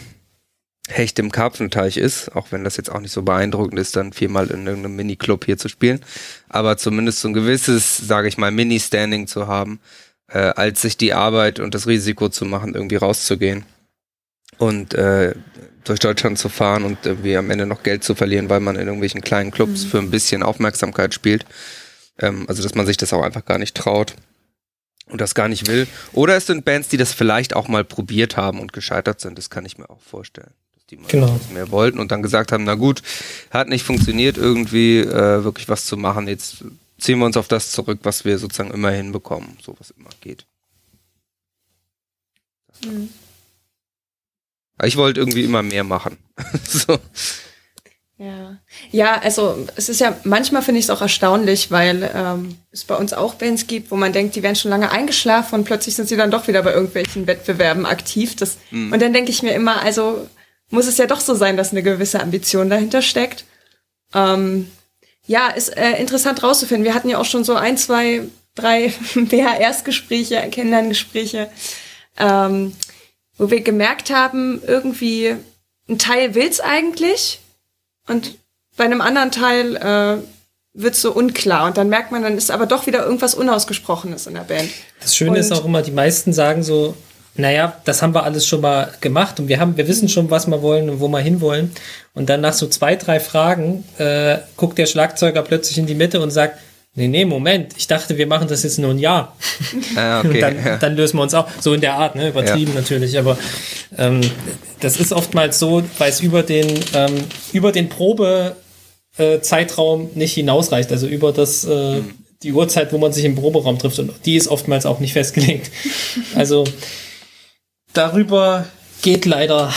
[0.87, 4.47] Hecht im Karpfenteich ist, auch wenn das jetzt auch nicht so beeindruckend ist, dann viermal
[4.49, 6.03] in irgendeinem Mini-Club hier zu spielen,
[6.47, 9.79] aber zumindest so ein gewisses, sage ich mal, Mini-Standing zu haben,
[10.29, 13.65] äh, als sich die Arbeit und das Risiko zu machen, irgendwie rauszugehen
[14.59, 15.33] und äh,
[15.85, 18.83] durch Deutschland zu fahren und irgendwie am Ende noch Geld zu verlieren, weil man in
[18.83, 19.89] irgendwelchen kleinen Clubs mhm.
[19.89, 21.45] für ein bisschen Aufmerksamkeit spielt.
[22.19, 24.13] Ähm, also dass man sich das auch einfach gar nicht traut
[25.07, 25.87] und das gar nicht will.
[26.13, 29.37] Oder es sind Bands, die das vielleicht auch mal probiert haben und gescheitert sind.
[29.37, 30.51] Das kann ich mir auch vorstellen.
[30.75, 31.39] Dass die mal genau.
[31.53, 33.01] mehr wollten und dann gesagt haben, na gut,
[33.49, 36.27] hat nicht funktioniert, irgendwie äh, wirklich was zu machen.
[36.27, 36.65] Jetzt
[36.99, 40.45] ziehen wir uns auf das zurück, was wir sozusagen immer hinbekommen, so was immer geht.
[42.85, 43.09] Mhm.
[44.83, 46.17] Ich wollte irgendwie immer mehr machen.
[46.67, 46.97] so.
[48.17, 48.57] Ja.
[48.91, 52.95] ja, also es ist ja, manchmal finde ich es auch erstaunlich, weil ähm, es bei
[52.95, 56.09] uns auch Bands gibt, wo man denkt, die wären schon lange eingeschlafen und plötzlich sind
[56.09, 58.35] sie dann doch wieder bei irgendwelchen Wettbewerben aktiv.
[58.35, 58.91] Das, mhm.
[58.91, 60.27] Und dann denke ich mir immer, also
[60.69, 63.45] muss es ja doch so sein, dass eine gewisse Ambition dahinter steckt.
[64.13, 64.69] Ähm,
[65.25, 66.83] ja, ist äh, interessant rauszufinden.
[66.83, 71.49] Wir hatten ja auch schon so ein, zwei, drei BHRs-Gespräche, Kennenlerngespräche,
[72.17, 72.73] ähm,
[73.39, 75.35] wo wir gemerkt haben, irgendwie
[75.89, 77.39] ein Teil will's eigentlich
[78.07, 78.37] und
[78.77, 80.23] bei einem anderen Teil äh,
[80.73, 84.35] wird's so unklar und dann merkt man, dann ist aber doch wieder irgendwas Unausgesprochenes in
[84.35, 84.69] der Band.
[85.01, 86.95] Das Schöne und ist auch immer, die meisten sagen so,
[87.35, 90.47] naja, das haben wir alles schon mal gemacht und wir haben, wir wissen schon, was
[90.47, 91.71] wir wollen und wo wir hinwollen.
[92.13, 96.19] Und dann nach so zwei, drei Fragen äh, guckt der Schlagzeuger plötzlich in die Mitte
[96.19, 96.59] und sagt,
[96.99, 99.35] nee, nee, Moment, ich dachte, wir machen das jetzt nur ein Jahr.
[99.95, 100.77] Ah, okay, dann, ja.
[100.77, 101.47] dann, lösen wir uns auch.
[101.59, 102.29] So in der Art, ne?
[102.29, 102.79] Übertrieben ja.
[102.79, 103.37] natürlich, aber
[103.97, 104.21] ähm,
[104.79, 107.15] das ist oftmals so, weil es über den, ähm,
[107.53, 113.25] über den Probezeitraum nicht hinausreicht, also über das äh, mhm die Uhrzeit, wo man sich
[113.25, 115.71] im Proberaum trifft und die ist oftmals auch nicht festgelegt.
[116.35, 116.63] Also
[117.93, 118.65] darüber
[119.01, 119.73] geht leider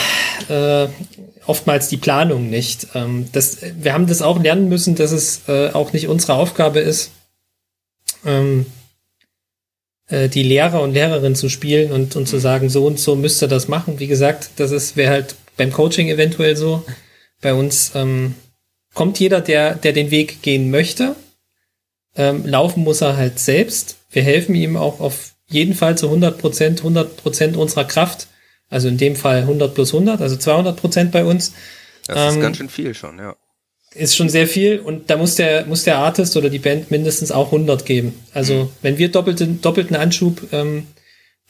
[0.49, 0.87] äh,
[1.47, 2.89] oftmals die Planung nicht.
[2.95, 6.81] Ähm, das, wir haben das auch lernen müssen, dass es äh, auch nicht unsere Aufgabe
[6.81, 7.11] ist,
[8.25, 8.67] ähm,
[10.09, 13.49] äh, die Lehrer und Lehrerinnen zu spielen und, und zu sagen, so und so müsste
[13.49, 13.99] das machen.
[13.99, 16.85] Wie gesagt, das ist wäre halt beim Coaching eventuell so.
[17.41, 18.35] Bei uns ähm,
[18.95, 21.17] kommt jeder, der, der den Weg gehen möchte.
[22.15, 23.97] Ähm, laufen muss er halt selbst.
[24.11, 28.29] Wir helfen ihm auch auf jeden Fall zu 100 Prozent, 100 Prozent unserer Kraft.
[28.73, 31.53] Also in dem Fall 100 plus 100, also 200 Prozent bei uns.
[32.07, 33.37] Das ist ähm, ganz schön viel schon, ja.
[33.95, 37.31] Ist schon sehr viel und da muss der, muss der Artist oder die Band mindestens
[37.31, 38.15] auch 100 geben.
[38.33, 38.69] Also mhm.
[38.81, 40.87] wenn wir doppelten, doppelten Anschub ähm,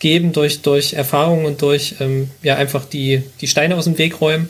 [0.01, 4.21] geben durch, durch Erfahrung und durch ähm, ja einfach die, die Steine aus dem Weg
[4.21, 4.49] räumen,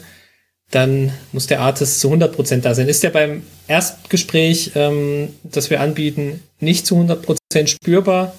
[0.70, 2.89] dann muss der Artist zu 100% da sein.
[2.89, 8.35] Ist der beim Erstgespräch, ähm, das wir anbieten, nicht zu 100% spürbar,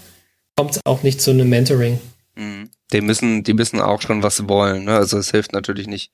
[0.55, 1.99] kommt es auch nicht zu einem Mentoring.
[2.35, 2.69] Mhm.
[2.93, 4.85] Die müssen, die müssen auch schon was wollen.
[4.85, 4.95] Ne?
[4.95, 6.11] Also es hilft natürlich nicht,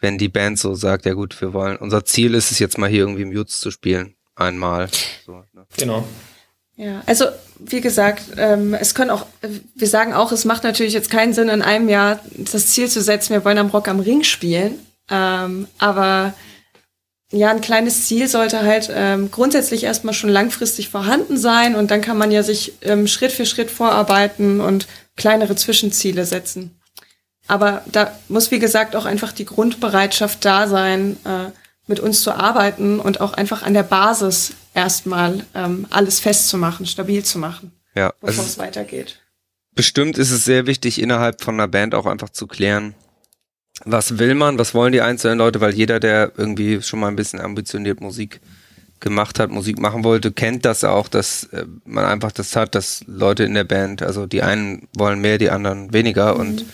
[0.00, 2.88] wenn die Band so sagt, ja gut, wir wollen, unser Ziel ist es jetzt mal
[2.88, 4.14] hier irgendwie im Jutz zu spielen.
[4.36, 4.88] Einmal.
[5.26, 5.66] So, ne?
[5.76, 6.04] Genau.
[6.76, 7.26] Ja, also
[7.60, 9.26] wie gesagt, ähm, es können auch,
[9.76, 13.00] wir sagen auch, es macht natürlich jetzt keinen Sinn, in einem Jahr das Ziel zu
[13.00, 14.80] setzen, wir wollen am Rock am Ring spielen.
[15.08, 16.34] Ähm, aber
[17.30, 22.00] ja, ein kleines Ziel sollte halt ähm, grundsätzlich erstmal schon langfristig vorhanden sein und dann
[22.00, 24.86] kann man ja sich ähm, Schritt für Schritt vorarbeiten und
[25.16, 26.78] kleinere Zwischenziele setzen.
[27.46, 31.50] Aber da muss, wie gesagt, auch einfach die Grundbereitschaft da sein, äh,
[31.86, 37.22] mit uns zu arbeiten und auch einfach an der Basis erstmal ähm, alles festzumachen, stabil
[37.22, 39.20] zu machen, ja, bevor also es weitergeht.
[39.74, 42.94] Bestimmt ist es sehr wichtig, innerhalb von einer Band auch einfach zu klären,
[43.84, 47.16] was will man, was wollen die einzelnen Leute, weil jeder, der irgendwie schon mal ein
[47.16, 48.40] bisschen ambitioniert Musik
[49.00, 53.04] gemacht hat, Musik machen wollte, kennt das auch, dass äh, man einfach das hat, dass
[53.06, 56.40] Leute in der Band, also die einen wollen mehr, die anderen weniger mhm.
[56.40, 56.64] und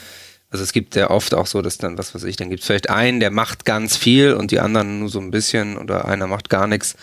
[0.51, 2.67] also es gibt ja oft auch so, dass dann, was weiß ich, dann gibt es
[2.67, 6.27] vielleicht einen, der macht ganz viel und die anderen nur so ein bisschen oder einer
[6.27, 6.97] macht gar nichts.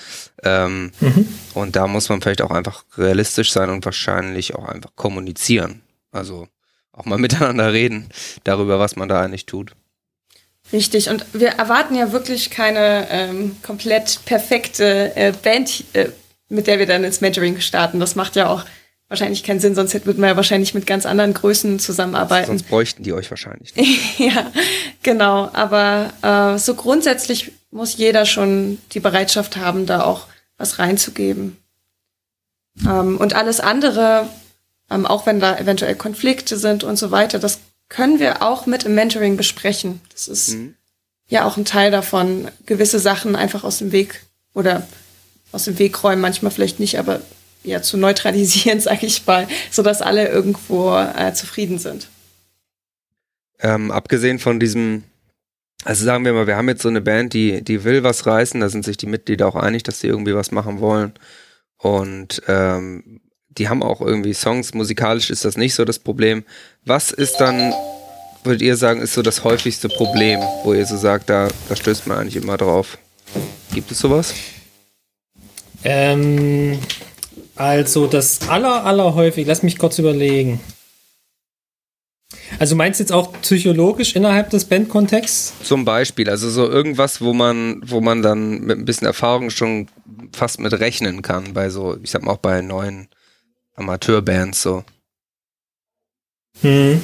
[0.44, 1.28] Ähm, mhm.
[1.54, 5.82] Und da muss man vielleicht auch einfach realistisch sein und wahrscheinlich auch einfach kommunizieren.
[6.12, 6.50] Also
[6.92, 8.10] auch mal miteinander reden
[8.44, 9.76] darüber, was man da eigentlich tut.
[10.74, 16.10] Richtig, und wir erwarten ja wirklich keine ähm, komplett perfekte äh, Band, äh,
[16.50, 18.00] mit der wir dann ins Mentoring starten.
[18.00, 18.66] Das macht ja auch
[19.08, 22.48] wahrscheinlich keinen Sinn, sonst würden wir ja wahrscheinlich mit ganz anderen Größen zusammenarbeiten.
[22.48, 23.74] Sonst bräuchten die euch wahrscheinlich.
[24.18, 24.52] ja,
[25.04, 25.50] genau.
[25.54, 31.58] Aber äh, so grundsätzlich muss jeder schon die Bereitschaft haben, da auch was reinzugeben.
[32.86, 34.28] Ähm, und alles andere,
[34.90, 37.60] ähm, auch wenn da eventuell Konflikte sind und so weiter, das
[37.90, 40.02] können wir auch mit im Mentoring besprechen.
[40.12, 40.76] Das ist mhm.
[41.28, 44.24] ja auch ein Teil davon, gewisse Sachen einfach aus dem Weg
[44.54, 44.88] oder
[45.52, 47.22] aus dem Weg räumen, manchmal vielleicht nicht, aber
[47.64, 52.10] ja zu neutralisieren, sage ich mal, sodass alle irgendwo äh, zufrieden sind.
[53.60, 55.04] Ähm, abgesehen von diesem,
[55.84, 58.60] also sagen wir mal, wir haben jetzt so eine Band, die, die will was reißen,
[58.62, 61.14] da sind sich die Mitglieder auch einig, dass sie irgendwie was machen wollen.
[61.78, 63.22] Und ähm,
[63.58, 66.44] die haben auch irgendwie Songs, musikalisch ist das nicht so das Problem.
[66.86, 67.74] Was ist dann,
[68.44, 72.08] würdet ihr sagen, ist so das häufigste Problem, wo ihr so sagt, da, da stößt
[72.08, 72.98] man eigentlich immer drauf?
[73.74, 74.34] Gibt es sowas?
[75.84, 76.80] Ähm,
[77.56, 80.60] also das aller, aller häufig, lass mich kurz überlegen.
[82.60, 85.54] Also meinst du jetzt auch psychologisch innerhalb des Bandkontexts?
[85.64, 89.88] Zum Beispiel, also so irgendwas, wo man, wo man dann mit ein bisschen Erfahrung schon
[90.34, 93.10] fast mit rechnen kann, bei so, ich sag mal auch bei neuen
[93.78, 94.84] Amateurbands so.
[96.62, 97.02] Hm.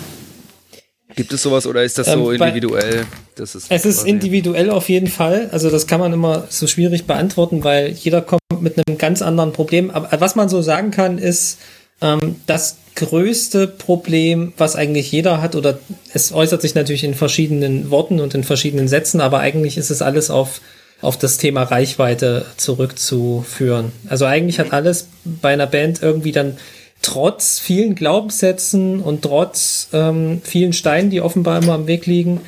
[1.15, 3.05] Gibt es sowas oder ist das so ähm, individuell?
[3.35, 5.49] Das ist es ist individuell auf jeden Fall.
[5.51, 9.53] Also das kann man immer so schwierig beantworten, weil jeder kommt mit einem ganz anderen
[9.53, 9.91] Problem.
[9.91, 11.59] Aber was man so sagen kann, ist,
[12.01, 15.79] ähm, das größte Problem, was eigentlich jeder hat, oder
[16.13, 20.01] es äußert sich natürlich in verschiedenen Worten und in verschiedenen Sätzen, aber eigentlich ist es
[20.01, 20.61] alles auf
[21.03, 23.91] auf das Thema Reichweite zurückzuführen.
[24.07, 26.57] Also eigentlich hat alles bei einer Band irgendwie dann
[27.01, 32.41] trotz vielen Glaubenssätzen und trotz ähm, vielen Steinen, die offenbar immer am Weg liegen,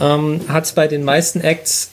[0.00, 1.90] ähm, hat es bei den meisten Acts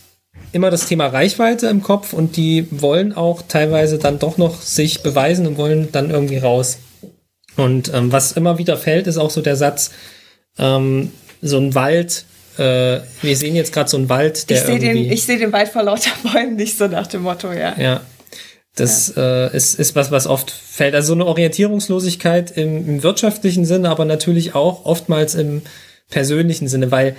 [0.52, 5.02] immer das Thema Reichweite im Kopf und die wollen auch teilweise dann doch noch sich
[5.02, 6.78] beweisen und wollen dann irgendwie raus.
[7.58, 9.92] Und ähm, was immer wieder fällt, ist auch so der Satz,
[10.58, 12.26] ähm, so ein Wald
[12.58, 14.58] äh, wir sehen jetzt gerade so einen Wald, der.
[14.58, 17.76] Ich sehe den, seh den Wald vor lauter Bäumen nicht so nach dem Motto, ja.
[17.78, 18.02] Ja.
[18.76, 19.48] Das ja.
[19.48, 20.96] Äh, ist, ist was, was oft fällt.
[20.96, 25.62] Also so eine Orientierungslosigkeit im, im wirtschaftlichen Sinne, aber natürlich auch oftmals im
[26.10, 27.16] persönlichen Sinne, weil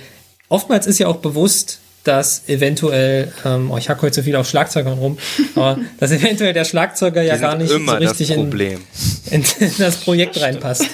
[0.49, 4.47] oftmals ist ja auch bewusst, dass eventuell, ähm, oh, ich hacke heute so viel auf
[4.47, 5.17] Schlagzeugern rum,
[5.55, 8.51] aber dass eventuell der Schlagzeuger ja gar nicht so richtig in,
[9.31, 9.43] in,
[9.77, 10.85] das Projekt reinpasst.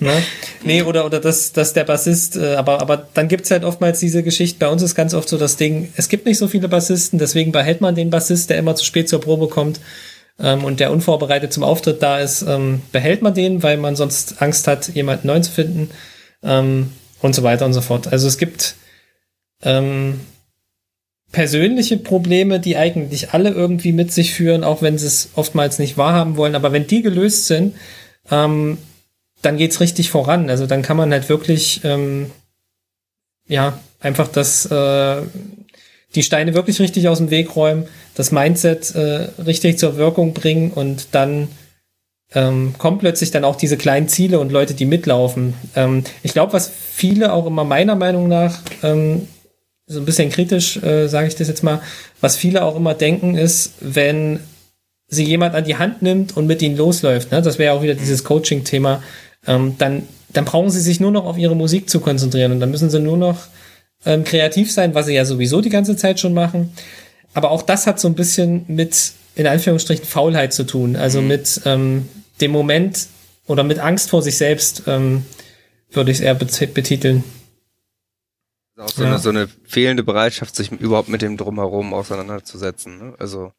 [0.00, 0.22] Ne?
[0.64, 4.22] Nee, oder, oder dass, dass der Bassist, äh, aber, aber dann gibt's halt oftmals diese
[4.22, 7.18] Geschichte, bei uns ist ganz oft so das Ding, es gibt nicht so viele Bassisten,
[7.18, 9.80] deswegen behält man den Bassist, der immer zu spät zur Probe kommt
[10.38, 14.40] ähm, und der unvorbereitet zum Auftritt da ist, ähm, behält man den, weil man sonst
[14.42, 15.90] Angst hat, jemanden neuen zu finden
[16.42, 18.12] ähm, und so weiter und so fort.
[18.12, 18.74] Also es gibt
[19.62, 20.20] ähm,
[21.32, 25.96] persönliche Probleme, die eigentlich alle irgendwie mit sich führen, auch wenn sie es oftmals nicht
[25.96, 26.54] wahrhaben wollen.
[26.54, 27.74] Aber wenn die gelöst sind,
[28.30, 28.78] ähm,
[29.42, 30.50] dann geht's richtig voran.
[30.50, 32.30] Also dann kann man halt wirklich, ähm,
[33.48, 35.22] ja, einfach das, äh,
[36.14, 40.72] die Steine wirklich richtig aus dem Weg räumen, das Mindset äh, richtig zur Wirkung bringen
[40.72, 41.48] und dann
[42.32, 45.54] ähm, kommen plötzlich dann auch diese kleinen Ziele und Leute, die mitlaufen.
[45.74, 49.28] Ähm, ich glaube, was viele auch immer meiner Meinung nach ähm,
[49.86, 51.82] so ein bisschen kritisch, äh, sage ich das jetzt mal,
[52.20, 54.40] was viele auch immer denken ist, wenn
[55.08, 57.42] sie jemand an die Hand nimmt und mit ihnen losläuft, ne?
[57.42, 59.02] das wäre auch wieder dieses Coaching-Thema,
[59.46, 62.70] ähm, dann, dann brauchen sie sich nur noch auf ihre Musik zu konzentrieren und dann
[62.70, 63.38] müssen sie nur noch
[64.04, 66.72] ähm, kreativ sein, was sie ja sowieso die ganze Zeit schon machen.
[67.34, 71.28] Aber auch das hat so ein bisschen mit, in Anführungsstrichen, Faulheit zu tun, also mhm.
[71.28, 72.08] mit ähm,
[72.40, 73.06] dem Moment
[73.46, 75.24] oder mit Angst vor sich selbst, ähm,
[75.90, 77.24] würde ich es eher betiteln.
[78.78, 79.10] Auch so, ja.
[79.10, 82.98] eine, so eine fehlende Bereitschaft, sich überhaupt mit dem Drumherum auseinanderzusetzen.
[82.98, 83.14] Ne?
[83.18, 83.52] Also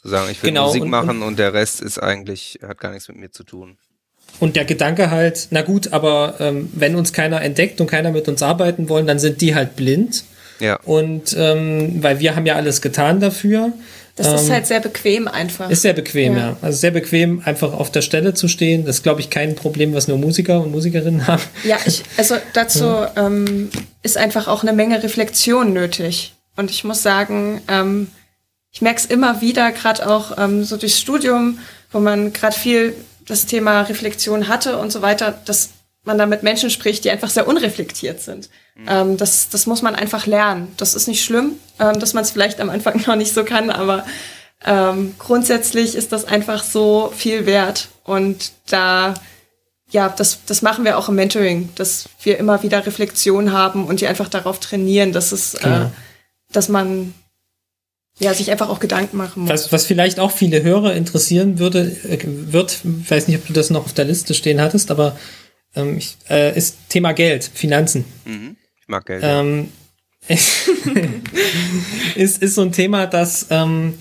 [0.00, 2.78] zu sagen, ich will genau, Musik und, machen und, und der Rest ist eigentlich, hat
[2.78, 3.78] gar nichts mit mir zu tun.
[4.38, 8.28] Und der Gedanke halt, na gut, aber ähm, wenn uns keiner entdeckt und keiner mit
[8.28, 10.24] uns arbeiten wollen, dann sind die halt blind.
[10.60, 10.78] Ja.
[10.84, 13.72] Und ähm, weil wir haben ja alles getan dafür.
[14.16, 15.70] Das ähm, ist halt sehr bequem einfach.
[15.70, 16.38] Ist sehr bequem, ja.
[16.38, 16.56] ja.
[16.62, 18.86] Also sehr bequem, einfach auf der Stelle zu stehen.
[18.86, 21.42] Das ist, glaube ich, kein Problem, was nur Musiker und Musikerinnen haben.
[21.64, 23.12] Ja, ich, also dazu ja.
[23.16, 23.70] ähm,
[24.02, 26.34] ist einfach auch eine Menge Reflexion nötig.
[26.56, 28.08] Und ich muss sagen, ähm,
[28.72, 31.58] ich merke es immer wieder, gerade auch ähm, so durchs Studium,
[31.92, 32.94] wo man gerade viel
[33.26, 35.70] das Thema Reflexion hatte und so weiter, dass
[36.04, 38.48] man da mit Menschen spricht, die einfach sehr unreflektiert sind.
[38.76, 38.86] Mhm.
[38.88, 40.72] Ähm, das, das muss man einfach lernen.
[40.76, 43.70] Das ist nicht schlimm, ähm, dass man es vielleicht am Anfang noch nicht so kann,
[43.70, 44.06] aber
[44.64, 47.88] ähm, grundsätzlich ist das einfach so viel wert.
[48.04, 49.14] Und da,
[49.90, 54.00] ja, das, das machen wir auch im Mentoring, dass wir immer wieder Reflexion haben und
[54.00, 55.76] die einfach darauf trainieren, dass es, äh, genau.
[55.86, 55.90] äh,
[56.52, 57.14] dass man
[58.18, 59.50] ja, sich einfach auch Gedanken machen muss.
[59.50, 63.70] Was, was vielleicht auch viele Hörer interessieren würde, äh, wird, weiß nicht, ob du das
[63.70, 65.16] noch auf der Liste stehen hattest, aber
[65.74, 68.04] ähm, ich, äh, ist Thema Geld, Finanzen.
[68.24, 68.56] Mhm.
[68.80, 69.22] Ich mag Geld.
[69.24, 69.68] Ähm,
[72.16, 73.94] ist, ist so ein Thema, das, ähm,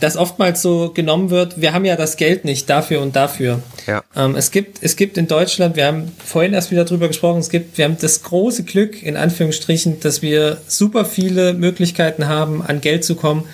[0.00, 1.60] das oftmals so genommen wird.
[1.60, 3.62] Wir haben ja das Geld nicht dafür und dafür.
[3.86, 4.02] Ja.
[4.16, 7.50] Ähm, es gibt, es gibt in Deutschland, wir haben vorhin erst wieder drüber gesprochen, es
[7.50, 12.80] gibt, wir haben das große Glück, in Anführungsstrichen, dass wir super viele Möglichkeiten haben, an
[12.80, 13.44] Geld zu kommen,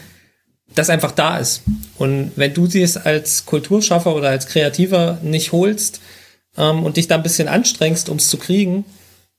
[0.74, 1.62] das einfach da ist.
[1.98, 6.00] Und wenn du sie es als Kulturschaffer oder als Kreativer nicht holst
[6.56, 8.84] ähm, und dich da ein bisschen anstrengst, um es zu kriegen,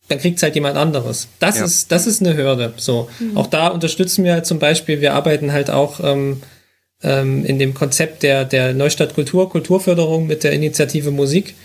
[0.07, 1.27] dann kriegt es halt jemand anderes.
[1.39, 1.65] Das ja.
[1.65, 2.73] ist, das ist eine Hürde.
[2.77, 3.09] So.
[3.19, 3.37] Mhm.
[3.37, 6.41] Auch da unterstützen wir halt zum Beispiel, wir arbeiten halt auch ähm,
[7.03, 11.55] ähm, in dem Konzept der, der Neustadt Kultur, Kulturförderung mit der Initiative Musik.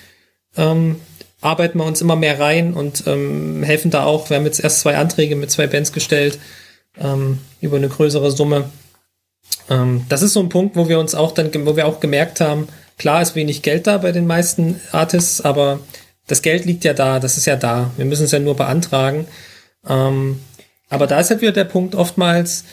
[0.56, 0.96] Ähm,
[1.40, 4.28] arbeiten wir uns immer mehr rein und ähm, helfen da auch.
[4.30, 6.38] Wir haben jetzt erst zwei Anträge mit zwei Bands gestellt
[6.98, 8.70] ähm, über eine größere Summe.
[9.68, 12.40] Ähm, das ist so ein Punkt, wo wir uns auch dann, wo wir auch gemerkt
[12.40, 12.68] haben,
[12.98, 15.80] klar ist wenig Geld da bei den meisten Artists, aber
[16.26, 17.90] das Geld liegt ja da, das ist ja da.
[17.96, 19.26] Wir müssen es ja nur beantragen.
[19.88, 20.40] Ähm,
[20.88, 22.64] aber da ist halt wieder der Punkt oftmals,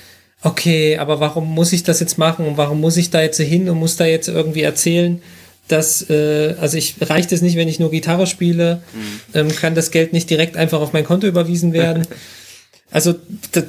[0.44, 3.70] okay, aber warum muss ich das jetzt machen und warum muss ich da jetzt hin
[3.70, 5.22] und muss da jetzt irgendwie erzählen,
[5.68, 9.20] dass, äh, also ich reicht es nicht, wenn ich nur Gitarre spiele, mhm.
[9.34, 12.08] ähm, kann das Geld nicht direkt einfach auf mein Konto überwiesen werden.
[12.92, 13.16] also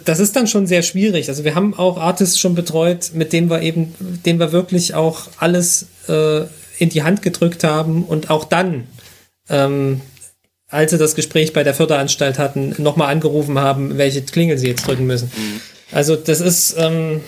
[0.05, 1.29] das ist dann schon sehr schwierig.
[1.29, 3.95] Also wir haben auch Artists schon betreut, mit denen wir eben,
[4.25, 6.43] denen wir wirklich auch alles äh,
[6.79, 8.87] in die Hand gedrückt haben und auch dann
[9.49, 10.01] ähm,
[10.69, 14.87] als sie das Gespräch bei der Förderanstalt hatten, nochmal angerufen haben, welche Klingel sie jetzt
[14.87, 15.31] drücken müssen.
[15.35, 15.61] Mhm.
[15.93, 17.21] Also das ist, ähm,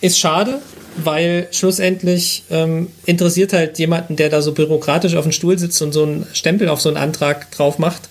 [0.00, 0.60] ist schade,
[0.96, 5.92] weil schlussendlich ähm, interessiert halt jemanden, der da so bürokratisch auf dem Stuhl sitzt und
[5.92, 8.08] so einen Stempel auf so einen Antrag drauf macht,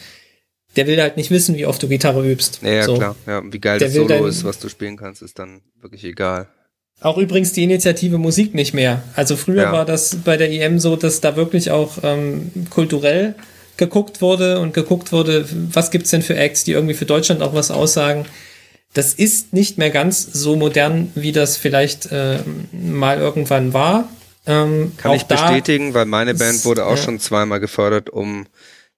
[0.75, 2.59] der will halt nicht wissen, wie oft du Gitarre übst.
[2.61, 2.95] Ja, ja so.
[2.95, 3.15] klar.
[3.27, 6.47] Ja, wie geil der das Solo ist, was du spielen kannst, ist dann wirklich egal.
[7.01, 9.03] Auch übrigens die Initiative Musik nicht mehr.
[9.15, 9.71] Also früher ja.
[9.71, 13.35] war das bei der EM so, dass da wirklich auch ähm, kulturell
[13.77, 17.55] geguckt wurde und geguckt wurde, was gibt's denn für Acts, die irgendwie für Deutschland auch
[17.55, 18.25] was aussagen.
[18.93, 22.39] Das ist nicht mehr ganz so modern, wie das vielleicht äh,
[22.71, 24.09] mal irgendwann war.
[24.45, 27.03] Ähm, Kann ich bestätigen, weil meine Band wurde auch ja.
[27.03, 28.47] schon zweimal gefördert, um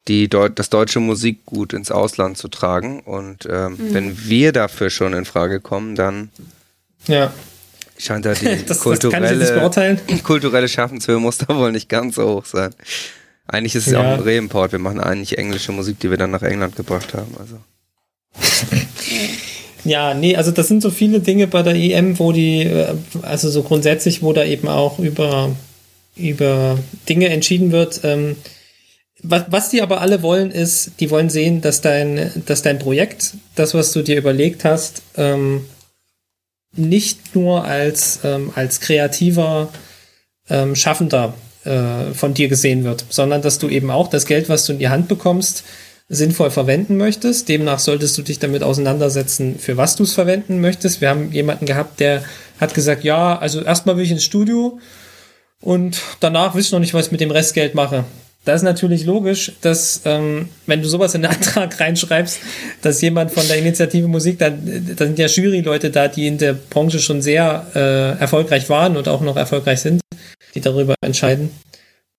[0.07, 3.01] die Deu das deutsche Musikgut ins Ausland zu tragen.
[3.01, 3.93] Und ähm, mhm.
[3.93, 6.29] wenn wir dafür schon in Frage kommen, dann
[7.07, 7.31] ja.
[7.97, 12.45] scheint da die das, kulturelle, das kulturelle Schaffenshöhe muss da wohl nicht ganz so hoch
[12.45, 12.73] sein.
[13.45, 14.71] Eigentlich ist es ja auch ein Reimport.
[14.71, 17.35] Wir machen eigentlich englische Musik, die wir dann nach England gebracht haben.
[17.37, 17.59] Also.
[19.85, 23.49] Ja, nee, also das sind so viele Dinge bei der EM, wo die, äh, also
[23.49, 25.55] so grundsätzlich, wo da eben auch über,
[26.15, 26.79] über
[27.09, 28.01] Dinge entschieden wird.
[28.03, 28.37] Ähm,
[29.21, 33.33] was, was die aber alle wollen, ist, die wollen sehen, dass dein, dass dein Projekt,
[33.55, 35.65] das, was du dir überlegt hast, ähm,
[36.75, 39.69] nicht nur als, ähm, als kreativer
[40.49, 44.65] ähm, Schaffender äh, von dir gesehen wird, sondern dass du eben auch das Geld, was
[44.65, 45.63] du in die Hand bekommst,
[46.13, 47.49] sinnvoll verwenden möchtest.
[47.49, 51.01] Demnach solltest du dich damit auseinandersetzen, für was du es verwenden möchtest.
[51.01, 52.23] Wir haben jemanden gehabt, der
[52.59, 54.79] hat gesagt, ja, also erstmal will ich ins Studio
[55.61, 58.05] und danach will ich noch nicht, was ich mit dem Restgeld mache.
[58.45, 62.39] Da ist natürlich logisch, dass ähm, wenn du sowas in den Antrag reinschreibst,
[62.81, 66.53] dass jemand von der Initiative Musik, da, da sind ja Juryleute da, die in der
[66.53, 70.01] Branche schon sehr äh, erfolgreich waren und auch noch erfolgreich sind,
[70.55, 71.51] die darüber entscheiden.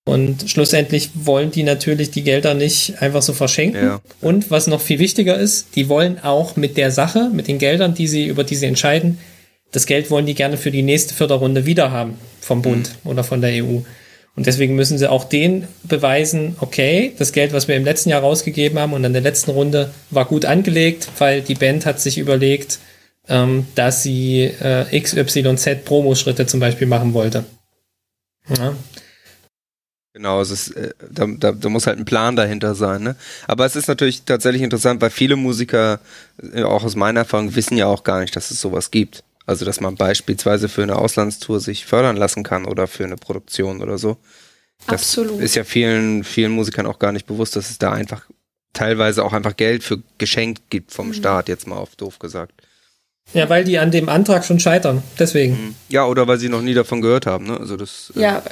[0.07, 3.83] Und schlussendlich wollen die natürlich die Gelder nicht einfach so verschenken.
[3.83, 4.01] Ja.
[4.21, 7.95] Und was noch viel wichtiger ist, die wollen auch mit der Sache, mit den Geldern,
[7.95, 9.19] die sie, über die sie entscheiden,
[9.73, 13.11] das Geld wollen die gerne für die nächste Förderrunde wieder haben vom Bund mhm.
[13.11, 13.81] oder von der EU.
[14.37, 18.21] Und deswegen müssen sie auch den beweisen, okay, das Geld, was wir im letzten Jahr
[18.21, 22.19] rausgegeben haben und an der letzten Runde war gut angelegt, weil die Band hat sich
[22.19, 22.79] überlegt,
[23.29, 27.45] ähm, dass sie äh, XYZ Promo-Schritte zum Beispiel machen wollte.
[28.59, 28.77] Ja.
[30.15, 33.03] Genau, es ist, äh, da, da, da muss halt ein Plan dahinter sein.
[33.03, 33.17] Ne?
[33.49, 35.99] Aber es ist natürlich tatsächlich interessant, weil viele Musiker,
[36.55, 39.25] äh, auch aus meiner Erfahrung, wissen ja auch gar nicht, dass es sowas gibt.
[39.45, 43.83] Also, dass man beispielsweise für eine Auslandstour sich fördern lassen kann oder für eine Produktion
[43.83, 44.17] oder so.
[44.87, 45.41] Das Absolut.
[45.41, 48.23] ist ja vielen, vielen Musikern auch gar nicht bewusst, dass es da einfach
[48.73, 51.15] teilweise auch einfach Geld für geschenkt gibt vom mhm.
[51.15, 52.53] Staat, jetzt mal auf doof gesagt.
[53.33, 55.55] Ja, weil die an dem Antrag schon scheitern, deswegen.
[55.55, 55.75] Mhm.
[55.89, 57.59] Ja, oder weil sie noch nie davon gehört haben, ne?
[57.59, 58.13] Also das.
[58.17, 58.43] Äh ja,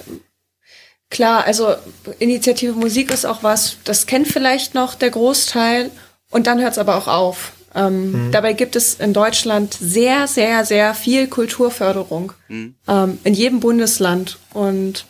[1.12, 1.76] klar, also
[2.18, 5.90] Initiative Musik ist auch was, das kennt vielleicht noch der Großteil
[6.30, 7.52] und dann hört es aber auch auf.
[7.74, 8.32] Ähm, mhm.
[8.32, 12.74] Dabei gibt es in Deutschland sehr, sehr, sehr viel Kulturförderung mhm.
[12.88, 14.38] ähm, in jedem Bundesland.
[14.52, 15.06] Und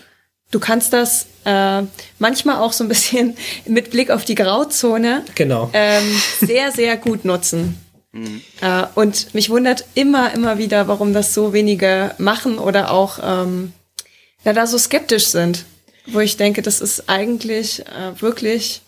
[0.50, 1.82] du kannst das äh,
[2.18, 3.36] manchmal auch so ein bisschen
[3.66, 5.70] mit Blick auf die Grauzone genau.
[5.72, 6.04] ähm,
[6.40, 7.78] sehr, sehr gut nutzen.
[8.12, 8.42] Mhm.
[8.60, 13.72] Äh, und mich wundert immer, immer wieder, warum das so wenige machen oder auch ähm,
[14.44, 15.64] na, da so skeptisch sind.
[16.06, 18.82] Wo ich denke, das ist eigentlich äh, wirklich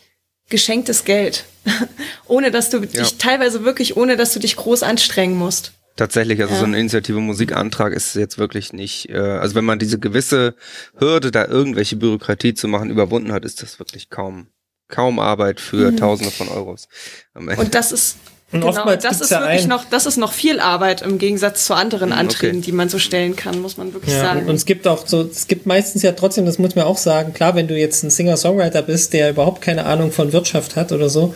[0.49, 1.45] geschenktes Geld.
[2.27, 3.03] ohne dass du ja.
[3.03, 5.73] dich teilweise wirklich, ohne dass du dich groß anstrengen musst.
[5.97, 6.61] Tatsächlich, also ja.
[6.61, 10.57] so eine Initiative Musikantrag ist jetzt wirklich nicht, äh, also wenn man diese gewisse
[10.99, 14.49] Hürde, da irgendwelche Bürokratie zu machen, überwunden hat, ist das wirklich kaum,
[14.89, 15.97] kaum Arbeit für mhm.
[15.97, 16.89] Tausende von Euros.
[17.35, 18.17] Und das ist
[18.53, 19.69] und genau, oftmals das ist ja wirklich ein.
[19.69, 22.67] noch, das ist noch viel Arbeit im Gegensatz zu anderen hm, Anträgen, okay.
[22.67, 24.47] die man so stellen kann, muss man wirklich ja, sagen.
[24.47, 27.33] Und es gibt auch so, es gibt meistens ja trotzdem, das muss man auch sagen,
[27.33, 31.09] klar, wenn du jetzt ein Singer-Songwriter bist, der überhaupt keine Ahnung von Wirtschaft hat oder
[31.09, 31.35] so,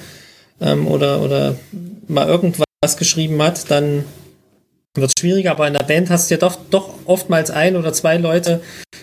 [0.60, 1.56] ähm, oder, oder
[2.06, 4.04] mal irgendwas geschrieben hat, dann
[5.00, 7.92] wird es schwieriger, aber in der Band hast du ja doch, doch oftmals ein oder
[7.92, 8.60] zwei Leute,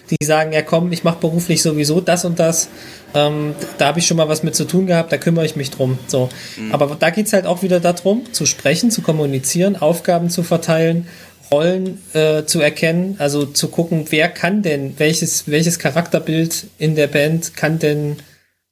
[0.09, 2.69] die sagen, ja komm, ich mache beruflich sowieso das und das
[3.15, 5.71] ähm, da habe ich schon mal was mit zu tun gehabt, da kümmere ich mich
[5.71, 5.97] drum.
[6.07, 6.29] So.
[6.57, 6.73] Mhm.
[6.73, 11.07] Aber da geht es halt auch wieder darum, zu sprechen, zu kommunizieren, Aufgaben zu verteilen,
[11.51, 17.07] Rollen äh, zu erkennen, also zu gucken, wer kann denn, welches, welches Charakterbild in der
[17.07, 18.17] Band kann denn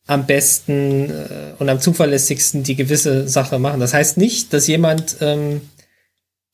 [0.08, 1.14] am besten äh,
[1.60, 3.80] und am zuverlässigsten die gewisse Sache machen.
[3.80, 5.62] Das heißt nicht, dass jemand, ähm,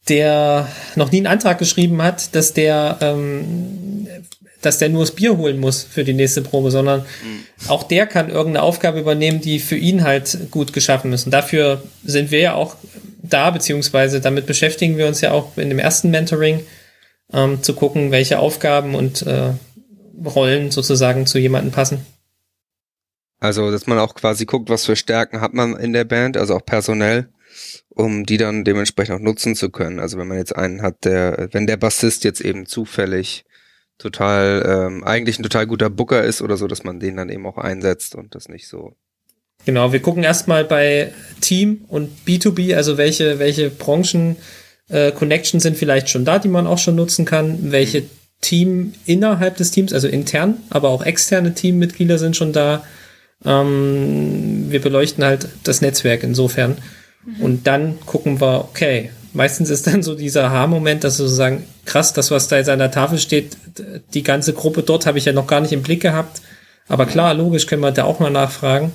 [0.08, 4.08] der noch nie einen Antrag geschrieben hat, dass der ähm,
[4.62, 7.70] dass der nur das Bier holen muss für die nächste Probe, sondern mhm.
[7.70, 11.26] auch der kann irgendeine Aufgabe übernehmen, die für ihn halt gut geschaffen ist.
[11.26, 12.76] Und dafür sind wir ja auch
[13.22, 16.62] da, beziehungsweise damit beschäftigen wir uns ja auch in dem ersten Mentoring,
[17.32, 19.54] ähm, zu gucken, welche Aufgaben und äh,
[20.26, 22.06] Rollen sozusagen zu jemandem passen.
[23.40, 26.56] Also, dass man auch quasi guckt, was für Stärken hat man in der Band, also
[26.56, 27.30] auch personell,
[27.90, 30.00] um die dann dementsprechend auch nutzen zu können.
[30.00, 33.46] Also wenn man jetzt einen hat, der, wenn der Bassist jetzt eben zufällig
[33.98, 37.46] total, ähm, eigentlich ein total guter Booker ist oder so, dass man den dann eben
[37.46, 38.96] auch einsetzt und das nicht so.
[39.66, 44.38] Genau, wir gucken erstmal bei Team und B2B, also welche, welche Branchen
[44.88, 48.04] äh, Connections sind vielleicht schon da, die man auch schon nutzen kann, welche.
[48.42, 52.84] Team innerhalb des Teams, also intern, aber auch externe Teammitglieder sind schon da.
[53.46, 56.78] Ähm, wir beleuchten halt das Netzwerk insofern.
[57.26, 57.42] Mhm.
[57.42, 62.32] Und dann gucken wir, okay, meistens ist dann so dieser Aha-Moment, dass sozusagen, krass, das,
[62.32, 63.58] was da jetzt an der Tafel steht,
[64.14, 66.42] die ganze Gruppe dort habe ich ja noch gar nicht im Blick gehabt.
[66.88, 68.92] Aber klar, logisch können wir da auch mal nachfragen.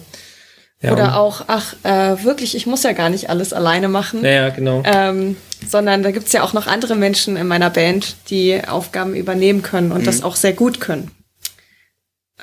[0.83, 4.23] Ja, Oder auch, ach, äh, wirklich, ich muss ja gar nicht alles alleine machen.
[4.23, 4.83] Ja, genau.
[4.85, 9.63] Ähm, sondern da gibt's ja auch noch andere Menschen in meiner Band, die Aufgaben übernehmen
[9.63, 10.05] können und mhm.
[10.05, 11.11] das auch sehr gut können.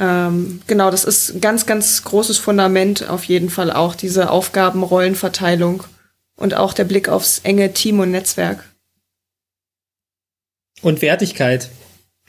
[0.02, 5.84] Ähm, genau, das ist ein ganz, ganz großes Fundament auf jeden Fall auch, diese Aufgabenrollenverteilung
[6.36, 8.64] und auch der Blick aufs enge Team und Netzwerk.
[10.82, 11.70] Und Wertigkeit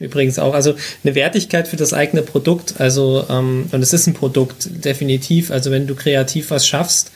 [0.03, 0.53] übrigens auch.
[0.53, 2.75] Also eine Wertigkeit für das eigene Produkt.
[2.79, 5.49] Also, ähm, und es ist ein Produkt, definitiv.
[5.49, 7.11] Also wenn du kreativ was schaffst,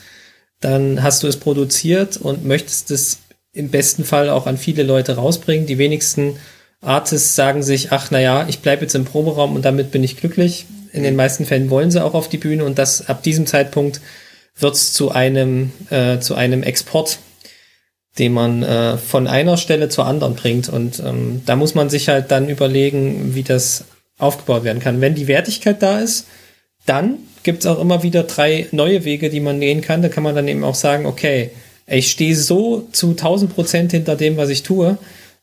[0.59, 3.19] dann hast du es produziert und möchtest es
[3.53, 5.67] im besten Fall auch an viele Leute rausbringen.
[5.67, 6.37] Die wenigsten
[6.82, 10.65] Artists sagen sich, ach naja, ich bleibe jetzt im Proberaum und damit bin ich glücklich.
[10.93, 14.01] In den meisten Fällen wollen sie auch auf die Bühne und das ab diesem Zeitpunkt
[14.59, 17.19] wird es zu einem, äh, zu einem Export,
[18.17, 20.69] den man äh, von einer Stelle zur anderen bringt.
[20.69, 23.86] Und ähm, da muss man sich halt dann überlegen, wie das
[24.17, 25.01] aufgebaut werden kann.
[25.01, 26.25] Wenn die Wertigkeit da ist,
[26.86, 30.01] dann gibt es auch immer wieder drei neue Wege, die man gehen kann.
[30.01, 31.51] Da kann man dann eben auch sagen, okay,
[31.86, 34.97] ich stehe so zu 1000 Prozent hinter dem, was ich tue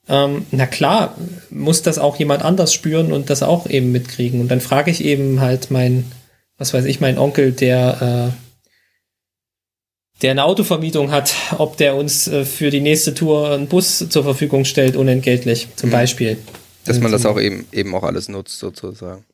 [0.09, 1.17] ähm, na klar,
[1.51, 4.41] muss das auch jemand anders spüren und das auch eben mitkriegen.
[4.41, 6.11] Und dann frage ich eben halt mein,
[6.59, 12.45] was weiß ich, mein Onkel, der, äh, der eine Autovermietung hat, ob der uns äh,
[12.45, 15.95] für die nächste Tour einen Bus zur Verfügung stellt, unentgeltlich, zum mhm.
[15.95, 16.39] Beispiel.
[16.85, 19.25] Dass man das auch eben, eben auch alles nutzt, sozusagen.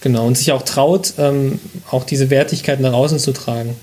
[0.00, 1.60] Genau, und sich auch traut, ähm,
[1.90, 3.76] auch diese Wertigkeit nach außen zu tragen.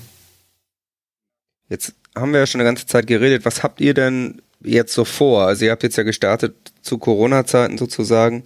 [1.68, 3.44] Jetzt haben wir ja schon eine ganze Zeit geredet.
[3.44, 5.46] Was habt ihr denn jetzt so vor?
[5.46, 8.44] Also ihr habt jetzt ja gestartet zu Corona-Zeiten sozusagen.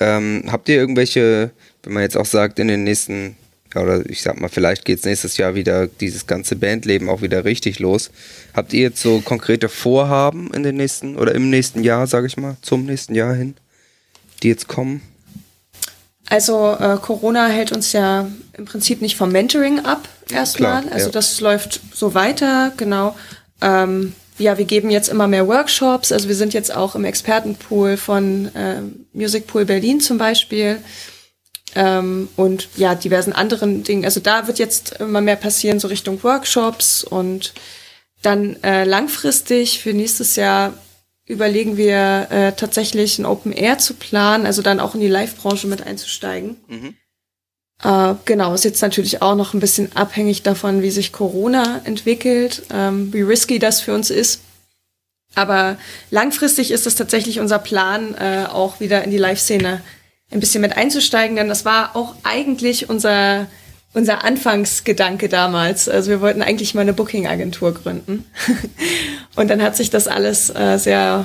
[0.00, 1.50] Ähm, habt ihr irgendwelche,
[1.82, 3.36] wenn man jetzt auch sagt, in den nächsten,
[3.74, 7.78] oder ich sag mal, vielleicht geht's nächstes Jahr wieder dieses ganze Bandleben auch wieder richtig
[7.78, 8.10] los.
[8.54, 12.36] Habt ihr jetzt so konkrete Vorhaben in den nächsten oder im nächsten Jahr, sage ich
[12.36, 13.54] mal, zum nächsten Jahr hin,
[14.42, 15.02] die jetzt kommen?
[16.28, 18.26] Also äh, Corona hält uns ja
[18.56, 20.88] im Prinzip nicht vom Mentoring ab erstmal.
[20.88, 21.12] also ja.
[21.12, 23.14] das läuft so weiter, genau.
[23.60, 26.12] Ähm, ja, wir geben jetzt immer mehr Workshops.
[26.12, 28.80] Also wir sind jetzt auch im Expertenpool von äh,
[29.12, 30.78] Music Pool Berlin zum Beispiel.
[31.74, 34.04] Ähm, und ja, diversen anderen Dingen.
[34.04, 37.54] Also da wird jetzt immer mehr passieren, so Richtung Workshops und
[38.22, 40.74] dann äh, langfristig für nächstes Jahr
[41.26, 45.66] überlegen wir äh, tatsächlich ein Open Air zu planen, also dann auch in die Live-Branche
[45.66, 46.56] mit einzusteigen.
[46.68, 46.96] Mhm.
[47.82, 52.62] Äh, genau, ist jetzt natürlich auch noch ein bisschen abhängig davon, wie sich Corona entwickelt,
[52.72, 54.40] ähm, wie risky das für uns ist.
[55.34, 55.76] Aber
[56.10, 59.80] langfristig ist es tatsächlich unser Plan, äh, auch wieder in die Live-Szene
[60.30, 63.46] ein bisschen mit einzusteigen, denn das war auch eigentlich unser,
[63.94, 65.88] unser Anfangsgedanke damals.
[65.88, 68.24] Also wir wollten eigentlich mal eine Booking-Agentur gründen.
[69.36, 71.24] und dann hat sich das alles äh, sehr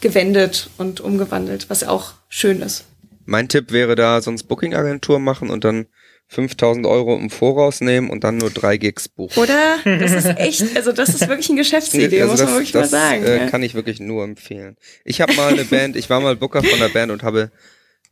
[0.00, 2.84] gewendet und umgewandelt, was auch schön ist.
[3.24, 5.86] Mein Tipp wäre da sonst Booking-Agentur machen und dann
[6.28, 9.38] 5000 Euro im Voraus nehmen und dann nur drei Gigs buchen.
[9.38, 9.76] Oder?
[9.84, 12.90] Das ist echt, also das ist wirklich eine Geschäftsidee, also muss das, man wirklich das,
[12.90, 13.24] mal sagen.
[13.24, 13.46] Äh, ja.
[13.48, 14.76] Kann ich wirklich nur empfehlen.
[15.04, 17.50] Ich habe mal eine Band, ich war mal Booker von der Band und habe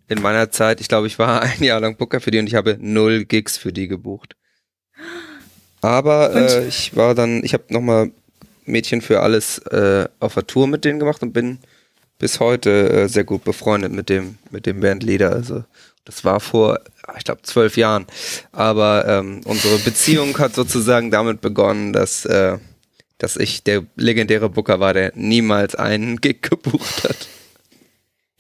[0.08, 2.54] in meiner Zeit, ich glaube, ich war ein Jahr lang Booker für die und ich
[2.54, 4.36] habe null Gigs für die gebucht.
[5.80, 8.10] Aber äh, ich war dann, ich habe nochmal
[8.66, 11.58] Mädchen für alles äh, auf der Tour mit denen gemacht und bin
[12.20, 15.32] bis heute äh, sehr gut befreundet mit dem, mit dem Bandleader.
[15.32, 15.64] Also
[16.04, 16.78] das war vor,
[17.18, 18.06] ich glaube, zwölf Jahren.
[18.52, 22.58] Aber ähm, unsere Beziehung hat sozusagen damit begonnen, dass, äh,
[23.18, 27.16] dass ich der legendäre Booker war, der niemals einen Gig gebucht hat.